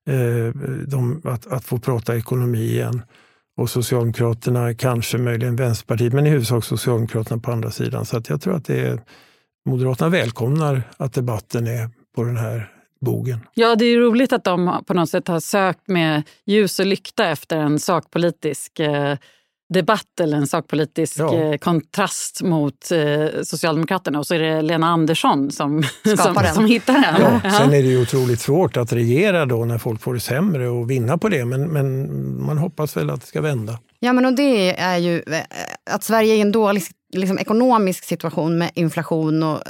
Eh, 0.10 0.62
de, 0.88 1.21
att, 1.25 1.47
att 1.47 1.65
få 1.65 1.80
prata 1.80 2.17
ekonomi 2.17 2.63
igen. 2.63 3.02
Och 3.58 3.69
Socialdemokraterna, 3.69 4.73
kanske 4.73 5.17
möjligen 5.17 5.56
Vänsterpartiet, 5.56 6.13
men 6.13 6.28
i 6.28 6.30
huvudsak 6.30 6.63
Socialdemokraterna 6.63 7.41
på 7.41 7.52
andra 7.52 7.71
sidan. 7.71 8.06
Så 8.06 8.17
att 8.17 8.30
jag 8.30 8.41
tror 8.41 8.56
att 8.56 8.65
det 8.65 8.80
är, 8.80 9.02
Moderaterna 9.65 10.10
välkomnar 10.10 10.82
att 10.97 11.13
debatten 11.13 11.67
är 11.67 11.89
på 12.20 12.26
den 12.26 12.38
här 12.38 12.72
bogen. 13.02 13.40
Ja, 13.54 13.76
det 13.76 13.86
är 13.86 13.98
roligt 13.98 14.34
att 14.34 14.44
de 14.44 14.84
på 14.88 14.94
något 14.94 15.10
sätt 15.10 15.28
har 15.28 15.40
sökt 15.40 15.88
med 15.88 16.24
ljus 16.46 16.80
och 16.80 16.86
lykta 16.86 17.28
efter 17.30 17.58
en 17.58 17.80
sakpolitisk 17.80 18.80
eh, 18.80 19.18
debatt 19.74 20.20
eller 20.22 20.38
en 20.38 20.48
sakpolitisk 20.48 21.20
ja. 21.20 21.36
eh, 21.36 21.58
kontrast 21.58 22.42
mot 22.42 22.92
eh, 22.92 23.42
Socialdemokraterna. 23.44 24.20
Och 24.20 24.28
så 24.28 24.36
är 24.36 24.40
det 24.40 24.62
Lena 24.62 24.88
Andersson 24.88 25.52
som, 25.52 25.84
som, 26.18 26.36
som, 26.54 26.66
hittar 26.66 26.94
den. 26.94 27.40
Ja. 27.44 27.52
Sen 27.52 27.74
är 27.74 27.84
det 27.84 27.90
ju 27.90 28.02
otroligt 28.02 28.42
svårt 28.42 28.78
att 28.78 28.94
regera 28.94 29.46
då 29.46 29.66
när 29.66 29.78
folk 29.78 30.02
får 30.02 30.14
det 30.14 30.20
sämre 30.20 30.68
och 30.68 30.92
vinna 30.92 31.18
på 31.18 31.30
det. 31.30 31.46
Men, 31.46 31.68
men 31.68 32.08
man 32.42 32.58
hoppas 32.58 32.98
väl 32.98 33.10
att 33.10 33.22
det 33.22 33.28
ska 33.28 33.42
vända. 33.42 33.80
Ja, 34.00 34.14
men 34.14 34.26
och 34.26 34.34
det 34.34 34.80
är 34.80 34.98
ju 34.98 35.24
att 35.90 36.04
Sverige 36.04 36.34
är 36.34 36.38
i 36.38 36.42
en 36.42 36.52
dålig 36.52 36.84
liksom, 37.14 37.40
ekonomisk 37.40 38.04
situation 38.04 38.58
med 38.58 38.72
inflation 38.74 39.44
och 39.44 39.62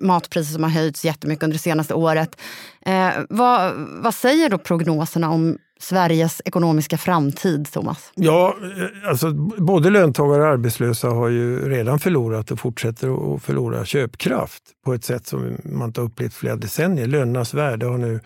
matpriser 0.00 0.52
som 0.52 0.62
har 0.62 0.70
höjts 0.70 1.04
jättemycket 1.04 1.42
under 1.42 1.54
det 1.54 1.62
senaste 1.62 1.94
året. 1.94 2.40
Eh, 2.86 3.08
vad, 3.28 3.72
vad 4.02 4.14
säger 4.14 4.48
då 4.48 4.58
prognoserna 4.58 5.30
om 5.30 5.58
Sveriges 5.80 6.42
ekonomiska 6.44 6.98
framtid, 6.98 7.72
Thomas? 7.72 8.12
Ja, 8.14 8.56
eh, 8.62 9.08
alltså 9.08 9.32
både 9.58 9.90
löntagare 9.90 10.42
och 10.42 10.48
arbetslösa 10.48 11.08
har 11.08 11.28
ju 11.28 11.68
redan 11.68 11.98
förlorat 11.98 12.50
och 12.50 12.60
fortsätter 12.60 13.34
att 13.34 13.42
förlora 13.42 13.84
köpkraft 13.84 14.62
på 14.84 14.94
ett 14.94 15.04
sätt 15.04 15.26
som 15.26 15.56
man 15.64 15.88
inte 15.88 16.00
har 16.00 16.06
upplevt 16.06 16.34
flera 16.34 16.56
decennier. 16.56 17.06
Lönernas 17.06 17.54
värde 17.54 17.86
har 17.86 17.98
nu 17.98 18.20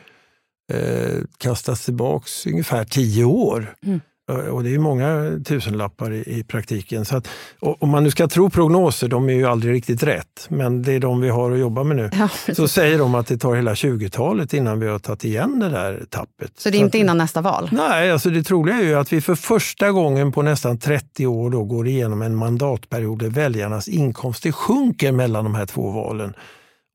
eh, 0.72 1.22
kastats 1.38 1.85
tillbaks 1.85 2.46
ungefär 2.46 2.85
tio 2.85 3.24
år. 3.24 3.74
Mm. 3.83 4.00
Och 4.29 4.64
det 4.64 4.75
är 4.75 4.79
många 4.79 5.41
tusenlappar 5.45 6.12
i, 6.12 6.38
i 6.38 6.45
praktiken. 6.45 7.05
Så 7.05 7.17
att, 7.17 7.29
om 7.61 7.88
man 7.88 8.05
nu 8.05 8.11
ska 8.11 8.29
tro 8.29 8.51
prognoser, 8.51 9.09
de 9.09 9.29
är 9.29 9.33
ju 9.33 9.47
aldrig 9.47 9.75
riktigt 9.75 10.03
rätt, 10.03 10.47
men 10.49 10.83
det 10.83 10.93
är 10.93 11.01
de 11.01 11.21
vi 11.21 11.29
har 11.29 11.51
att 11.51 11.59
jobba 11.59 11.85
med 11.85 11.97
nu. 11.97 12.11
Ja, 12.19 12.55
så 12.55 12.69
säger 12.69 12.99
de 12.99 13.14
att 13.14 13.27
det 13.27 13.38
tar 13.38 13.55
hela 13.55 13.75
20-talet 13.75 14.55
innan 14.55 14.81
vi 14.81 14.88
har 14.88 14.99
tagit 14.99 15.25
igen 15.25 15.59
det 15.59 15.69
där 15.69 16.05
tappet. 16.11 16.53
Så 16.57 16.71
det 16.71 16.77
är 16.77 16.79
så 16.79 16.85
inte 16.85 16.99
att, 16.99 17.01
innan 17.01 17.19
nästa 17.19 17.41
val? 17.41 17.69
Nej, 17.73 18.12
alltså 18.12 18.31
det 18.31 18.43
troliga 18.43 18.77
är 18.77 18.83
ju 18.83 18.95
att 18.95 19.12
vi 19.12 19.21
för 19.21 19.35
första 19.35 19.93
gången 19.93 20.33
på 20.33 20.43
nästan 20.43 20.79
30 20.79 21.27
år 21.27 21.51
då 21.51 21.64
går 21.64 21.88
igenom 21.88 22.23
en 22.23 22.37
mandatperiod 22.37 23.19
där 23.19 23.31
väljarnas 23.31 23.88
inkomster 23.88 24.53
sjunker 24.53 25.12
mellan 25.12 25.45
de 25.45 25.55
här 25.55 25.67
två 25.67 25.91
valen. 25.91 26.35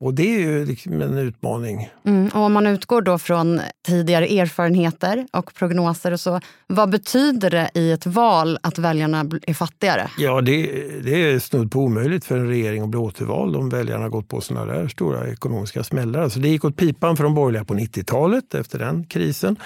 Och 0.04 0.14
det 0.14 0.34
är 0.34 0.40
ju 0.40 0.66
liksom 0.66 1.02
en 1.02 1.18
utmaning. 1.18 1.90
Mm, 2.06 2.28
och 2.28 2.40
om 2.40 2.52
man 2.52 2.66
utgår 2.66 3.02
då 3.02 3.18
från 3.18 3.60
tidigare 3.86 4.26
erfarenheter 4.26 5.26
och 5.32 5.54
prognoser 5.54 6.12
och 6.12 6.20
så, 6.20 6.40
vad 6.66 6.90
betyder 6.90 7.50
det 7.50 7.70
i 7.74 7.92
ett 7.92 8.06
val 8.06 8.58
att 8.62 8.78
väljarna 8.78 9.26
är 9.42 9.54
fattigare? 9.54 10.10
Ja, 10.18 10.40
det, 10.40 10.62
det 11.04 11.30
är 11.30 11.38
snudd 11.38 11.72
på 11.72 11.80
omöjligt 11.80 12.24
för 12.24 12.38
en 12.38 12.48
regering 12.48 12.82
att 12.82 12.88
bli 12.88 13.00
återvald 13.00 13.56
om 13.56 13.68
väljarna 13.68 14.02
har 14.02 14.10
gått 14.10 14.28
på 14.28 14.40
sådana 14.40 14.72
där 14.72 14.88
stora 14.88 15.28
ekonomiska 15.28 15.84
smällar. 15.84 16.22
Alltså 16.22 16.40
det 16.40 16.48
gick 16.48 16.64
åt 16.64 16.76
pipan 16.76 17.16
för 17.16 17.24
de 17.24 17.34
borgerliga 17.34 17.64
på 17.64 17.74
90-talet 17.74 18.54
efter 18.54 18.78
den 18.78 19.04
krisen. 19.04 19.56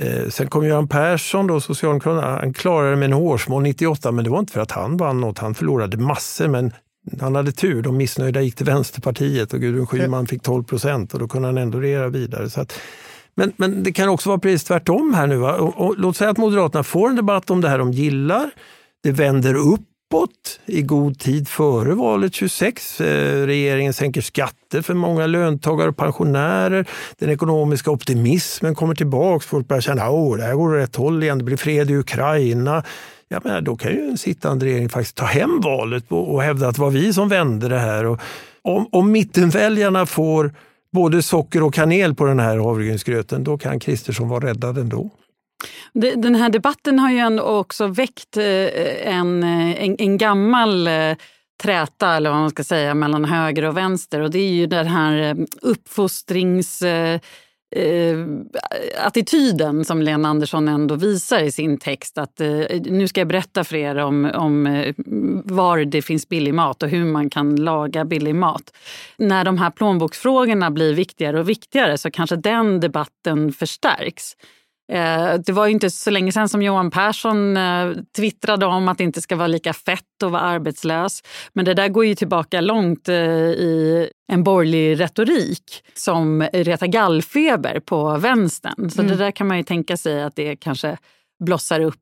Eh, 0.00 0.28
sen 0.28 0.46
kom 0.46 0.66
Göran 0.66 0.88
Persson, 0.88 1.46
då, 1.46 1.60
Socialdemokraterna, 1.60 2.38
han 2.40 2.52
klarade 2.52 2.90
det 2.90 2.96
med 2.96 3.06
en 3.06 3.12
hårsmål 3.12 3.62
98, 3.62 4.12
men 4.12 4.24
det 4.24 4.30
var 4.30 4.38
inte 4.38 4.52
för 4.52 4.60
att 4.60 4.70
han 4.72 4.96
vann 4.96 5.20
något. 5.20 5.38
Han 5.38 5.54
förlorade 5.54 5.96
massor, 5.96 6.48
men 6.48 6.72
han 7.20 7.34
hade 7.34 7.52
tur. 7.52 7.82
De 7.82 7.96
missnöjda 7.96 8.40
gick 8.40 8.54
till 8.54 8.66
Vänsterpartiet 8.66 9.52
och 9.52 9.60
Gudrun 9.60 9.86
Schyman 9.86 10.26
fick 10.26 10.42
12 10.42 10.64
procent 10.64 11.14
och 11.14 11.20
då 11.20 11.28
kunde 11.28 11.48
han 11.48 11.58
ändå 11.58 11.80
regera 11.80 12.08
vidare. 12.08 12.50
Så 12.50 12.60
att, 12.60 12.80
men, 13.34 13.52
men 13.56 13.82
det 13.82 13.92
kan 13.92 14.08
också 14.08 14.28
vara 14.28 14.38
precis 14.38 14.64
tvärtom 14.64 15.14
här 15.14 15.26
nu. 15.26 15.42
Och, 15.42 15.86
och, 15.86 15.98
låt 15.98 16.16
säga 16.16 16.30
att 16.30 16.38
Moderaterna 16.38 16.84
får 16.84 17.08
en 17.08 17.16
debatt 17.16 17.50
om 17.50 17.60
det 17.60 17.68
här 17.68 17.78
de 17.78 17.92
gillar. 17.92 18.50
Det 19.02 19.12
vänder 19.12 19.54
uppåt 19.54 20.60
i 20.66 20.82
god 20.82 21.18
tid 21.18 21.48
före 21.48 21.94
valet 21.94 22.34
26. 22.34 23.00
Eh, 23.00 23.46
regeringen 23.46 23.92
sänker 23.92 24.20
skatter 24.20 24.82
för 24.82 24.94
många 24.94 25.26
löntagare 25.26 25.88
och 25.88 25.96
pensionärer. 25.96 26.86
Den 27.18 27.30
ekonomiska 27.30 27.90
optimismen 27.90 28.74
kommer 28.74 28.94
tillbaka. 28.94 29.46
Folk 29.48 29.68
börjar 29.68 29.80
känna 29.80 30.02
att 30.02 30.38
det 30.38 30.44
här 30.44 30.54
går 30.54 30.74
åt 30.74 30.82
rätt 30.82 30.96
håll 30.96 31.22
igen. 31.22 31.38
Det 31.38 31.44
blir 31.44 31.56
fred 31.56 31.90
i 31.90 31.96
Ukraina. 31.96 32.82
Jag 33.32 33.44
menar, 33.44 33.60
då 33.60 33.76
kan 33.76 33.92
ju 33.92 34.08
en 34.08 34.18
sittande 34.18 34.66
regering 34.66 34.88
faktiskt 34.88 35.16
ta 35.16 35.24
hem 35.24 35.60
valet 35.60 36.04
och, 36.08 36.34
och 36.34 36.42
hävda 36.42 36.68
att 36.68 36.74
det 36.74 36.80
var 36.80 36.90
vi 36.90 37.12
som 37.12 37.28
vände 37.28 37.68
det 37.68 37.78
här. 37.78 38.04
Och 38.04 38.20
om, 38.62 38.88
om 38.92 39.12
mittenväljarna 39.12 40.06
får 40.06 40.52
både 40.92 41.22
socker 41.22 41.62
och 41.62 41.74
kanel 41.74 42.14
på 42.14 42.24
den 42.24 42.40
här 42.40 42.58
havregrynsgröten, 42.58 43.44
då 43.44 43.58
kan 43.58 43.80
Kristersson 43.80 44.28
vara 44.28 44.46
räddad 44.46 44.78
ändå. 44.78 45.10
Den 45.92 46.34
här 46.34 46.50
debatten 46.50 46.98
har 46.98 47.10
ju 47.10 47.18
ändå 47.18 47.42
också 47.42 47.86
väckt 47.86 48.36
eh, 48.36 48.44
en, 49.14 49.42
eh, 49.42 49.84
en, 49.84 49.96
en 49.98 50.18
gammal 50.18 50.86
eh, 50.86 51.16
träta 51.62 52.16
eller 52.16 52.30
vad 52.30 52.38
man 52.38 52.50
ska 52.50 52.64
säga 52.64 52.94
mellan 52.94 53.24
höger 53.24 53.62
och 53.62 53.76
vänster 53.76 54.20
och 54.20 54.30
det 54.30 54.38
är 54.38 54.52
ju 54.52 54.66
den 54.66 54.86
här 54.86 55.18
eh, 55.22 55.34
uppfostrings 55.62 56.82
eh, 57.70 58.18
attityden 59.06 59.84
som 59.84 60.02
Lena 60.02 60.28
Andersson 60.28 60.68
ändå 60.68 60.94
visar 60.94 61.42
i 61.42 61.52
sin 61.52 61.78
text. 61.78 62.18
Att 62.18 62.40
eh, 62.40 62.48
nu 62.84 63.08
ska 63.08 63.20
jag 63.20 63.28
berätta 63.28 63.64
för 63.64 63.76
er 63.76 63.96
om, 63.96 64.30
om 64.34 64.66
eh, 64.66 64.94
var 65.44 65.78
det 65.78 66.02
finns 66.02 66.28
billig 66.28 66.54
mat 66.54 66.82
och 66.82 66.88
hur 66.88 67.04
man 67.04 67.30
kan 67.30 67.56
laga 67.56 68.04
billig 68.04 68.34
mat. 68.34 68.72
När 69.16 69.44
de 69.44 69.58
här 69.58 69.70
plånboksfrågorna 69.70 70.70
blir 70.70 70.94
viktigare 70.94 71.40
och 71.40 71.48
viktigare 71.48 71.98
så 71.98 72.10
kanske 72.10 72.36
den 72.36 72.80
debatten 72.80 73.52
förstärks. 73.52 74.36
Eh, 74.90 75.34
det 75.46 75.52
var 75.52 75.66
inte 75.66 75.90
så 75.90 76.10
länge 76.10 76.32
sedan 76.32 76.48
som 76.48 76.62
Johan 76.62 76.90
Persson 76.90 77.56
eh, 77.56 77.92
twittrade 78.16 78.66
om 78.66 78.88
att 78.88 78.98
det 78.98 79.04
inte 79.04 79.22
ska 79.22 79.36
vara 79.36 79.46
lika 79.46 79.72
fett 79.72 80.22
att 80.24 80.30
vara 80.30 80.42
arbetslös. 80.42 81.22
Men 81.52 81.64
det 81.64 81.74
där 81.74 81.88
går 81.88 82.04
ju 82.04 82.14
tillbaka 82.14 82.60
långt 82.60 83.08
eh, 83.08 83.16
i 83.16 84.08
en 84.32 84.44
borgerlig 84.44 85.00
retorik 85.00 85.84
som 85.94 86.42
retar 86.52 86.86
gallfeber 86.86 87.80
på 87.80 88.16
vänstern. 88.16 88.90
Så 88.90 89.00
mm. 89.00 89.12
det 89.12 89.24
där 89.24 89.30
kan 89.30 89.46
man 89.46 89.56
ju 89.56 89.62
tänka 89.62 89.96
sig 89.96 90.22
att 90.22 90.36
det 90.36 90.56
kanske 90.56 90.96
blossar 91.44 91.80
upp 91.80 91.96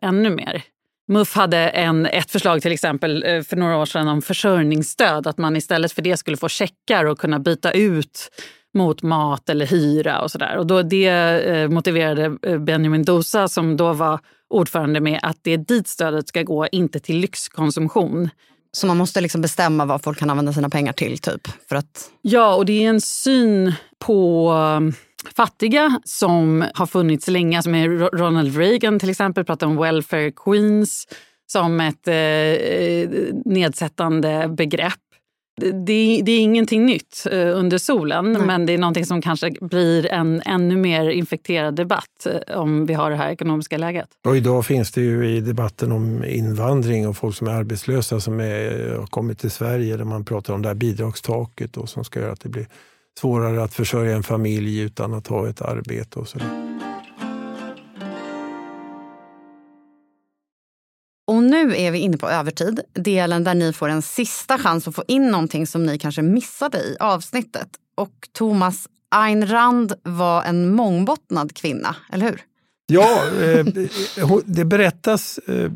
ännu 0.00 0.30
mer. 0.30 0.62
MUF 1.08 1.34
hade 1.34 1.58
en, 1.58 2.06
ett 2.06 2.30
förslag 2.30 2.62
till 2.62 2.72
exempel 2.72 3.44
för 3.48 3.56
några 3.56 3.76
år 3.76 3.86
sedan 3.86 4.08
om 4.08 4.22
försörjningsstöd. 4.22 5.26
Att 5.26 5.38
man 5.38 5.56
istället 5.56 5.92
för 5.92 6.02
det 6.02 6.16
skulle 6.16 6.36
få 6.36 6.48
checkar 6.48 7.04
och 7.04 7.18
kunna 7.18 7.38
byta 7.38 7.72
ut 7.72 8.30
mot 8.76 9.02
mat 9.02 9.48
eller 9.48 9.66
hyra 9.66 10.20
och 10.20 10.30
sådär. 10.30 10.56
Och 10.56 10.66
då 10.66 10.82
det 10.82 11.06
eh, 11.06 11.68
motiverade 11.68 12.38
eh, 12.42 12.58
Benjamin 12.58 13.02
Dosa 13.02 13.48
som 13.48 13.76
då 13.76 13.92
var 13.92 14.20
ordförande 14.48 15.00
med 15.00 15.20
att 15.22 15.38
det 15.42 15.52
är 15.52 15.58
dit 15.58 15.88
stödet 15.88 16.28
ska 16.28 16.42
gå, 16.42 16.66
inte 16.66 17.00
till 17.00 17.18
lyxkonsumtion. 17.18 18.30
Så 18.72 18.86
man 18.86 18.96
måste 18.96 19.20
liksom 19.20 19.40
bestämma 19.40 19.84
vad 19.84 20.02
folk 20.02 20.18
kan 20.18 20.30
använda 20.30 20.52
sina 20.52 20.70
pengar 20.70 20.92
till? 20.92 21.18
typ? 21.18 21.48
För 21.68 21.76
att... 21.76 22.10
Ja, 22.22 22.54
och 22.54 22.66
det 22.66 22.84
är 22.84 22.88
en 22.88 23.00
syn 23.00 23.72
på 23.98 24.50
um, 24.52 24.92
fattiga 25.36 26.00
som 26.04 26.64
har 26.74 26.86
funnits 26.86 27.28
länge. 27.28 27.62
Som 27.62 27.74
är 27.74 27.88
Ronald 28.16 28.56
Reagan 28.56 28.98
till 28.98 29.10
exempel 29.10 29.44
pratar 29.44 29.66
om 29.66 29.76
welfare 29.76 30.30
queens 30.30 31.08
som 31.46 31.80
ett 31.80 32.08
eh, 32.08 32.14
eh 32.14 33.08
nedsättande 33.44 34.48
begrepp 34.48 35.05
det, 35.60 36.22
det, 36.22 36.32
är 36.32 36.40
ingenting 36.40 36.86
nytt 36.86 37.26
eh, 37.30 37.58
under 37.58 37.78
solen 37.78 38.32
Nej. 38.32 38.42
men 38.46 38.66
det 38.66 38.72
är 38.72 38.78
någonting 38.78 39.06
som 39.06 39.22
kanske 39.22 39.50
blir 39.60 40.06
en 40.06 40.42
ännu 40.46 40.76
mer 40.76 41.08
infekterad 41.08 41.74
debatt 41.74 42.26
eh, 42.26 42.58
om 42.58 42.86
vi 42.86 42.94
har 42.94 43.10
det 43.10 43.16
här 43.16 43.30
ekonomiska 43.30 43.78
läget. 43.78 44.08
Och 44.24 44.36
idag 44.36 44.66
finns 44.66 44.92
det 44.92 45.00
ju 45.00 45.36
i 45.36 45.40
debatten 45.40 45.92
om 45.92 46.24
invandring 46.24 47.08
och 47.08 47.16
folk 47.16 47.36
som 47.36 47.46
är 47.46 47.52
arbetslösa 47.52 48.20
som 48.20 48.40
är, 48.40 48.96
har 48.98 49.06
kommit 49.06 49.38
till 49.38 49.50
Sverige 49.50 49.96
där 49.96 50.04
man 50.04 50.24
pratar 50.24 50.54
om 50.54 50.62
det 50.62 50.68
här 50.68 50.74
bidragstaket 50.74 51.76
och 51.76 51.88
som 51.88 52.04
ska 52.04 52.20
göra 52.20 52.32
att 52.32 52.40
det 52.40 52.48
blir 52.48 52.68
svårare 53.20 53.62
att 53.62 53.74
försörja 53.74 54.16
en 54.16 54.22
familj 54.22 54.80
utan 54.80 55.14
att 55.14 55.26
ha 55.26 55.48
ett 55.48 55.62
arbete 55.62 56.18
och 56.18 56.28
sådär. 56.28 56.65
Nu 61.46 61.76
är 61.76 61.90
vi 61.90 61.98
inne 61.98 62.16
på 62.16 62.30
övertid, 62.30 62.80
delen 62.92 63.44
där 63.44 63.54
ni 63.54 63.72
får 63.72 63.88
en 63.88 64.02
sista 64.02 64.58
chans 64.58 64.88
att 64.88 64.94
få 64.94 65.04
in 65.08 65.30
någonting 65.30 65.66
som 65.66 65.86
ni 65.86 65.98
kanske 65.98 66.22
missade 66.22 66.78
i 66.78 66.96
avsnittet. 67.00 67.68
Och 67.94 68.28
Thomas, 68.32 68.88
Ayn 69.08 69.46
Rand 69.46 69.92
var 70.02 70.42
en 70.42 70.74
mångbottnad 70.74 71.54
kvinna, 71.56 71.96
eller 72.12 72.26
hur? 72.26 72.42
Ja, 72.86 73.22
eh, 73.42 73.66
det 74.44 74.64
berättas 74.64 75.38
eh, 75.38 75.70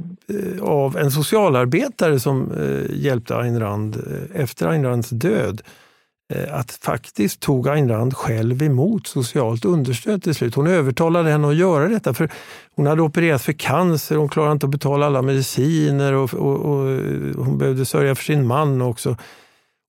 av 0.62 0.96
en 0.96 1.10
socialarbetare 1.10 2.20
som 2.20 2.52
eh, 2.52 2.96
hjälpte 2.96 3.36
Ayn 3.36 3.60
Rand 3.60 3.96
eh, 3.96 4.42
efter 4.42 4.66
Ayn 4.66 4.84
Rands 4.84 5.10
död 5.10 5.62
Eh, 6.30 6.54
att 6.54 6.72
faktiskt 6.72 7.40
tog 7.40 7.68
Ayn 7.68 7.88
Rand 7.88 8.14
själv 8.14 8.62
emot 8.62 9.06
socialt 9.06 9.64
understöd 9.64 10.22
till 10.22 10.34
slut. 10.34 10.54
Hon 10.54 10.66
övertalade 10.66 11.30
henne 11.30 11.48
att 11.48 11.56
göra 11.56 11.88
detta 11.88 12.14
för 12.14 12.30
hon 12.76 12.86
hade 12.86 13.02
opererat 13.02 13.42
för 13.42 13.52
cancer, 13.52 14.16
hon 14.16 14.28
klarade 14.28 14.52
inte 14.52 14.66
att 14.66 14.72
betala 14.72 15.06
alla 15.06 15.22
mediciner 15.22 16.12
och, 16.12 16.34
och, 16.34 16.56
och 16.56 16.90
eh, 16.90 17.36
hon 17.36 17.58
behövde 17.58 17.84
sörja 17.84 18.14
för 18.14 18.24
sin 18.24 18.46
man 18.46 18.82
också. 18.82 19.16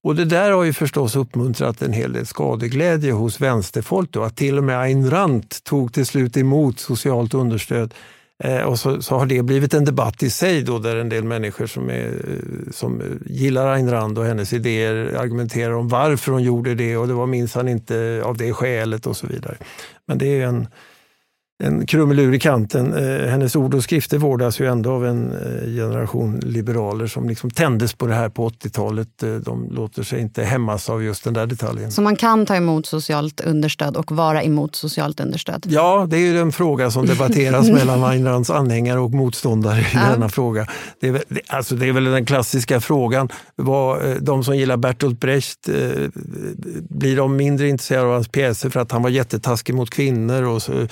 Och 0.04 0.16
det 0.16 0.24
där 0.24 0.50
har 0.50 0.64
ju 0.64 0.72
förstås 0.72 1.16
uppmuntrat 1.16 1.82
en 1.82 1.92
hel 1.92 2.12
del 2.12 2.26
skadeglädje 2.26 3.12
hos 3.12 3.40
vänsterfolk. 3.40 4.10
Då, 4.12 4.22
att 4.22 4.36
till 4.36 4.58
och 4.58 4.64
med 4.64 4.78
Ayn 4.78 5.10
Rand 5.10 5.44
tog 5.64 5.92
till 5.92 6.06
slut 6.06 6.36
emot 6.36 6.80
socialt 6.80 7.34
understöd. 7.34 7.94
Eh, 8.44 8.62
och 8.62 8.78
så, 8.78 9.02
så, 9.02 9.18
har 9.18 9.26
det 9.26 9.42
blivit 9.42 9.74
en 9.74 9.84
debatt 9.84 10.22
i 10.22 10.30
sig 10.30 10.62
då, 10.62 10.78
där 10.78 10.96
en 10.96 11.08
del 11.08 11.24
människor 11.24 11.66
som, 11.66 11.90
är, 11.90 12.06
eh, 12.06 12.70
som 12.72 13.02
gillar 13.26 13.66
Ayn 13.66 13.90
Rand 13.90 14.18
och 14.18 14.24
hennes 14.24 14.52
idéer 14.52 15.14
argumenterar 15.18 15.72
om 15.72 15.88
varför 15.88 16.32
hon 16.32 16.42
gjorde 16.42 16.74
det 16.74 16.96
och 16.96 17.08
det 17.08 17.14
var 17.14 17.26
minsann 17.26 17.68
inte 17.68 18.22
av 18.24 18.36
det 18.36 18.52
skälet 18.52 19.06
och 19.06 19.16
så 19.16 19.26
vidare. 19.26 19.56
Men 20.06 20.18
det 20.18 20.26
är 20.26 20.46
en, 20.46 20.68
en 21.62 21.86
krumelur 21.86 22.34
i 22.34 22.38
kanten. 22.38 22.94
Eh, 22.94 23.28
hennes 23.28 23.56
ord 23.56 23.74
och 23.74 23.84
skrifter 23.84 24.18
vårdas 24.18 24.60
ju 24.60 24.66
ändå 24.66 24.92
av 24.92 25.06
en 25.06 25.32
eh, 25.32 25.66
generation 25.66 26.40
liberaler 26.42 27.06
som 27.06 27.28
liksom 27.28 27.50
tändes 27.50 27.94
på 27.94 28.06
det 28.06 28.14
här 28.14 28.28
på 28.28 28.48
80-talet. 28.48 29.22
Eh, 29.22 29.34
de 29.34 29.70
låter 29.70 30.02
sig 30.02 30.20
inte 30.20 30.42
hämmas 30.42 30.90
av 30.90 31.02
just 31.02 31.24
den 31.24 31.34
där 31.34 31.46
detaljen. 31.46 31.90
Så 31.90 32.02
man 32.02 32.16
kan 32.16 32.46
ta 32.46 32.56
emot 32.56 32.86
socialt 32.86 33.40
understöd 33.40 33.96
och 33.96 34.12
vara 34.12 34.42
emot 34.42 34.76
socialt 34.76 35.20
understöd? 35.20 35.66
Ja, 35.68 36.06
det 36.10 36.16
är 36.16 36.20
ju 36.20 36.38
en 36.38 36.52
fråga 36.52 36.90
som 36.90 37.06
debatteras 37.06 37.68
mellan 37.70 38.04
Ayn 38.04 38.26
Rands 38.26 38.50
anhängare 38.50 39.00
och 39.00 39.10
motståndare 39.10 39.80
i 39.80 39.86
ja. 39.94 40.00
denna 40.10 40.28
fråga. 40.28 40.66
Det 41.00 41.08
är, 41.08 41.22
alltså 41.46 41.74
det 41.74 41.88
är 41.88 41.92
väl 41.92 42.04
den 42.04 42.26
klassiska 42.26 42.80
frågan. 42.80 43.28
Vad, 43.56 44.22
de 44.22 44.44
som 44.44 44.56
gillar 44.56 44.76
Bertolt 44.76 45.20
Brecht, 45.20 45.68
blir 46.88 47.16
de 47.16 47.36
mindre 47.36 47.68
intresserade 47.68 48.06
av 48.06 48.12
hans 48.12 48.28
pjäser 48.28 48.70
för 48.70 48.80
att 48.80 48.92
han 48.92 49.02
var 49.02 49.10
jättetaskig 49.10 49.74
mot 49.74 49.90
kvinnor? 49.90 50.42
Och 50.42 50.62
så, 50.62 50.86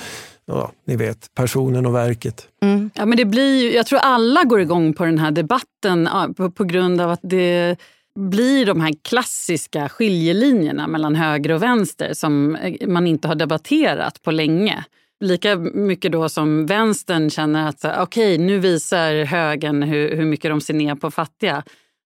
ja, 0.59 0.73
ni 0.85 0.97
vet, 0.97 1.35
personen 1.35 1.87
och 1.87 1.95
verket. 1.95 2.49
Mm. 2.63 2.91
Ja, 2.95 3.07
men 3.07 3.17
det 3.17 3.25
blir, 3.25 3.75
jag 3.75 3.87
tror 3.87 3.99
alla 3.99 4.45
går 4.45 4.61
igång 4.61 4.93
på 4.93 5.05
den 5.05 5.19
här 5.19 5.31
debatten 5.31 6.09
på, 6.37 6.51
på 6.51 6.65
grund 6.65 7.01
av 7.01 7.11
att 7.11 7.21
det 7.23 7.77
blir 8.15 8.67
de 8.67 8.81
här 8.81 8.95
klassiska 9.03 9.89
skiljelinjerna 9.89 10.87
mellan 10.87 11.15
höger 11.15 11.51
och 11.51 11.63
vänster 11.63 12.15
som 12.15 12.57
eh, 12.57 12.89
man 12.89 13.07
inte 13.07 13.29
har 13.29 13.35
debatterat 13.35 14.23
på 14.23 14.31
länge. 14.31 14.85
Lika 15.21 15.57
mycket 15.57 16.13
då 16.13 16.29
som 16.29 16.67
vänstern 16.67 17.31
känner 17.31 17.69
att 17.69 17.85
okej, 17.85 18.03
okay, 18.35 18.39
nu 18.39 18.59
visar 18.59 19.25
högern 19.25 19.83
hur, 19.83 20.17
hur 20.17 20.25
mycket 20.25 20.51
de 20.51 20.61
ser 20.61 20.75
ner 20.75 20.95
på 20.95 21.11
fattiga 21.11 21.63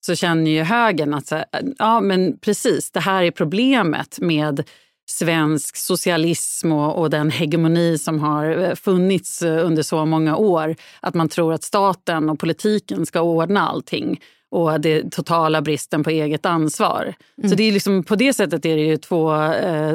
så 0.06 0.14
känner 0.14 0.50
ju 0.50 0.62
högern 0.62 1.14
att 1.14 1.32
ja, 1.78 2.00
men 2.00 2.38
precis, 2.38 2.90
det 2.90 3.00
här 3.00 3.22
är 3.22 3.30
problemet 3.30 4.18
med 4.20 4.64
svensk 5.12 5.76
socialism 5.76 6.72
och, 6.72 6.98
och, 6.98 7.10
den 7.10 7.30
hegemoni 7.30 7.98
som 7.98 8.18
har 8.18 8.58
eh, 8.58 8.74
funnits 8.74 9.42
eh, 9.42 9.66
under 9.66 9.82
så 9.82 10.04
många 10.04 10.36
år. 10.36 10.76
Att 11.00 11.14
man 11.14 11.28
tror 11.28 11.52
att 11.52 11.64
staten 11.64 12.30
och 12.30 12.38
politiken 12.38 13.06
ska 13.06 13.20
ordna 13.20 13.68
allting 13.68 14.20
och 14.50 14.80
det 14.80 15.10
totala 15.10 15.62
bristen 15.62 16.04
på 16.04 16.10
eget 16.10 16.46
ansvar. 16.46 17.14
Mm. 17.38 17.50
Så 17.50 17.56
det 17.56 17.62
är 17.62 17.72
liksom, 17.72 18.02
på 18.02 18.16
det 18.16 18.32
sättet 18.32 18.66
är 18.66 18.76
det 18.76 18.82
ju 18.82 18.96
två 18.96 19.34
eh, 19.44 19.94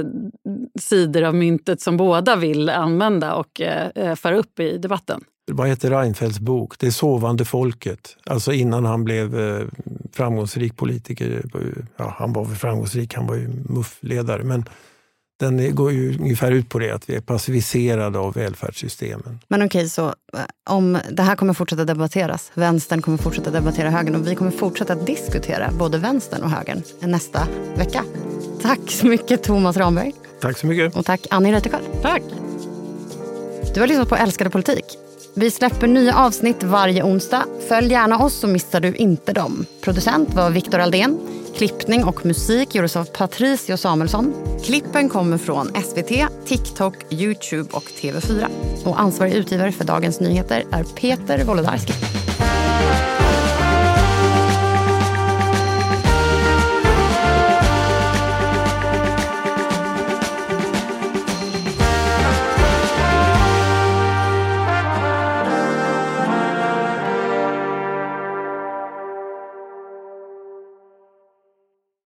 sidor 0.79 1.23
av 1.23 1.35
myntet 1.35 1.81
som 1.81 1.97
båda 1.97 2.35
vill 2.35 2.69
använda 2.69 3.35
och 3.35 3.61
eh, 3.61 4.15
föra 4.15 4.37
upp 4.37 4.59
i 4.59 4.77
debatten. 4.77 5.23
Vad 5.51 5.67
heter 5.67 5.89
Reinfeldts 5.89 6.39
bok? 6.39 6.79
Det 6.79 6.91
sovande 6.91 7.45
folket. 7.45 8.17
Alltså 8.25 8.53
innan 8.53 8.85
han 8.85 9.03
blev 9.03 9.39
eh, 9.39 9.67
framgångsrik 10.13 10.77
politiker. 10.77 11.43
Ja, 11.97 12.15
han 12.17 12.33
var 12.33 12.45
väl 12.45 12.55
framgångsrik, 12.55 13.13
han 13.13 13.27
var 13.27 13.35
ju 13.35 13.47
MUF-ledare. 13.69 14.43
Men 14.43 14.65
den 15.39 15.75
går 15.75 15.91
ju 15.91 16.17
ungefär 16.19 16.51
ut 16.51 16.69
på 16.69 16.79
det, 16.79 16.91
att 16.91 17.09
vi 17.09 17.15
är 17.15 17.21
passiviserade 17.21 18.19
av 18.19 18.33
välfärdssystemen. 18.33 19.39
Men 19.47 19.61
okej, 19.61 19.79
okay, 19.79 19.89
så 19.89 20.07
eh, 20.07 20.13
om 20.69 20.97
det 21.11 21.23
här 21.23 21.35
kommer 21.35 21.53
fortsätta 21.53 21.85
debatteras, 21.85 22.51
vänstern 22.53 23.01
kommer 23.01 23.17
fortsätta 23.17 23.51
debattera 23.51 23.89
högern 23.89 24.15
och 24.15 24.27
vi 24.27 24.35
kommer 24.35 24.51
fortsätta 24.51 24.95
diskutera 24.95 25.71
både 25.71 25.97
vänstern 25.97 26.43
och 26.43 26.49
högern 26.49 26.83
nästa 26.99 27.47
vecka. 27.75 28.03
Tack 28.61 28.79
så 28.87 29.07
mycket 29.07 29.43
Thomas 29.43 29.77
Ramberg. 29.77 30.13
Tack 30.41 30.57
så 30.57 30.67
mycket. 30.67 30.95
Och 30.95 31.05
tack 31.05 31.27
Annie 31.29 31.51
Reuterskiöld. 31.51 31.85
Tack. 32.01 32.23
Du 33.73 33.79
har 33.79 33.87
lyssnat 33.87 34.09
på 34.09 34.15
Älskade 34.15 34.49
politik. 34.49 34.85
Vi 35.33 35.51
släpper 35.51 35.87
nya 35.87 36.15
avsnitt 36.15 36.63
varje 36.63 37.03
onsdag. 37.03 37.45
Följ 37.67 37.91
gärna 37.91 38.19
oss 38.19 38.33
så 38.33 38.47
missar 38.47 38.79
du 38.79 38.95
inte 38.95 39.33
dem. 39.33 39.65
Producent 39.81 40.33
var 40.33 40.49
Viktor 40.49 40.79
Aldén. 40.79 41.36
Klippning 41.57 42.03
och 42.03 42.25
musik 42.25 42.75
gjordes 42.75 42.95
av 42.95 43.05
Patricio 43.05 43.77
Samuelsson. 43.77 44.33
Klippen 44.63 45.09
kommer 45.09 45.37
från 45.37 45.67
SVT, 45.67 46.11
TikTok, 46.45 46.95
Youtube 47.09 47.69
och 47.73 47.83
TV4. 47.83 48.47
Och 48.85 48.99
ansvarig 48.99 49.33
utgivare 49.33 49.71
för 49.71 49.83
Dagens 49.85 50.19
Nyheter 50.19 50.63
är 50.71 50.83
Peter 50.83 51.43
Wolodarski. 51.43 51.93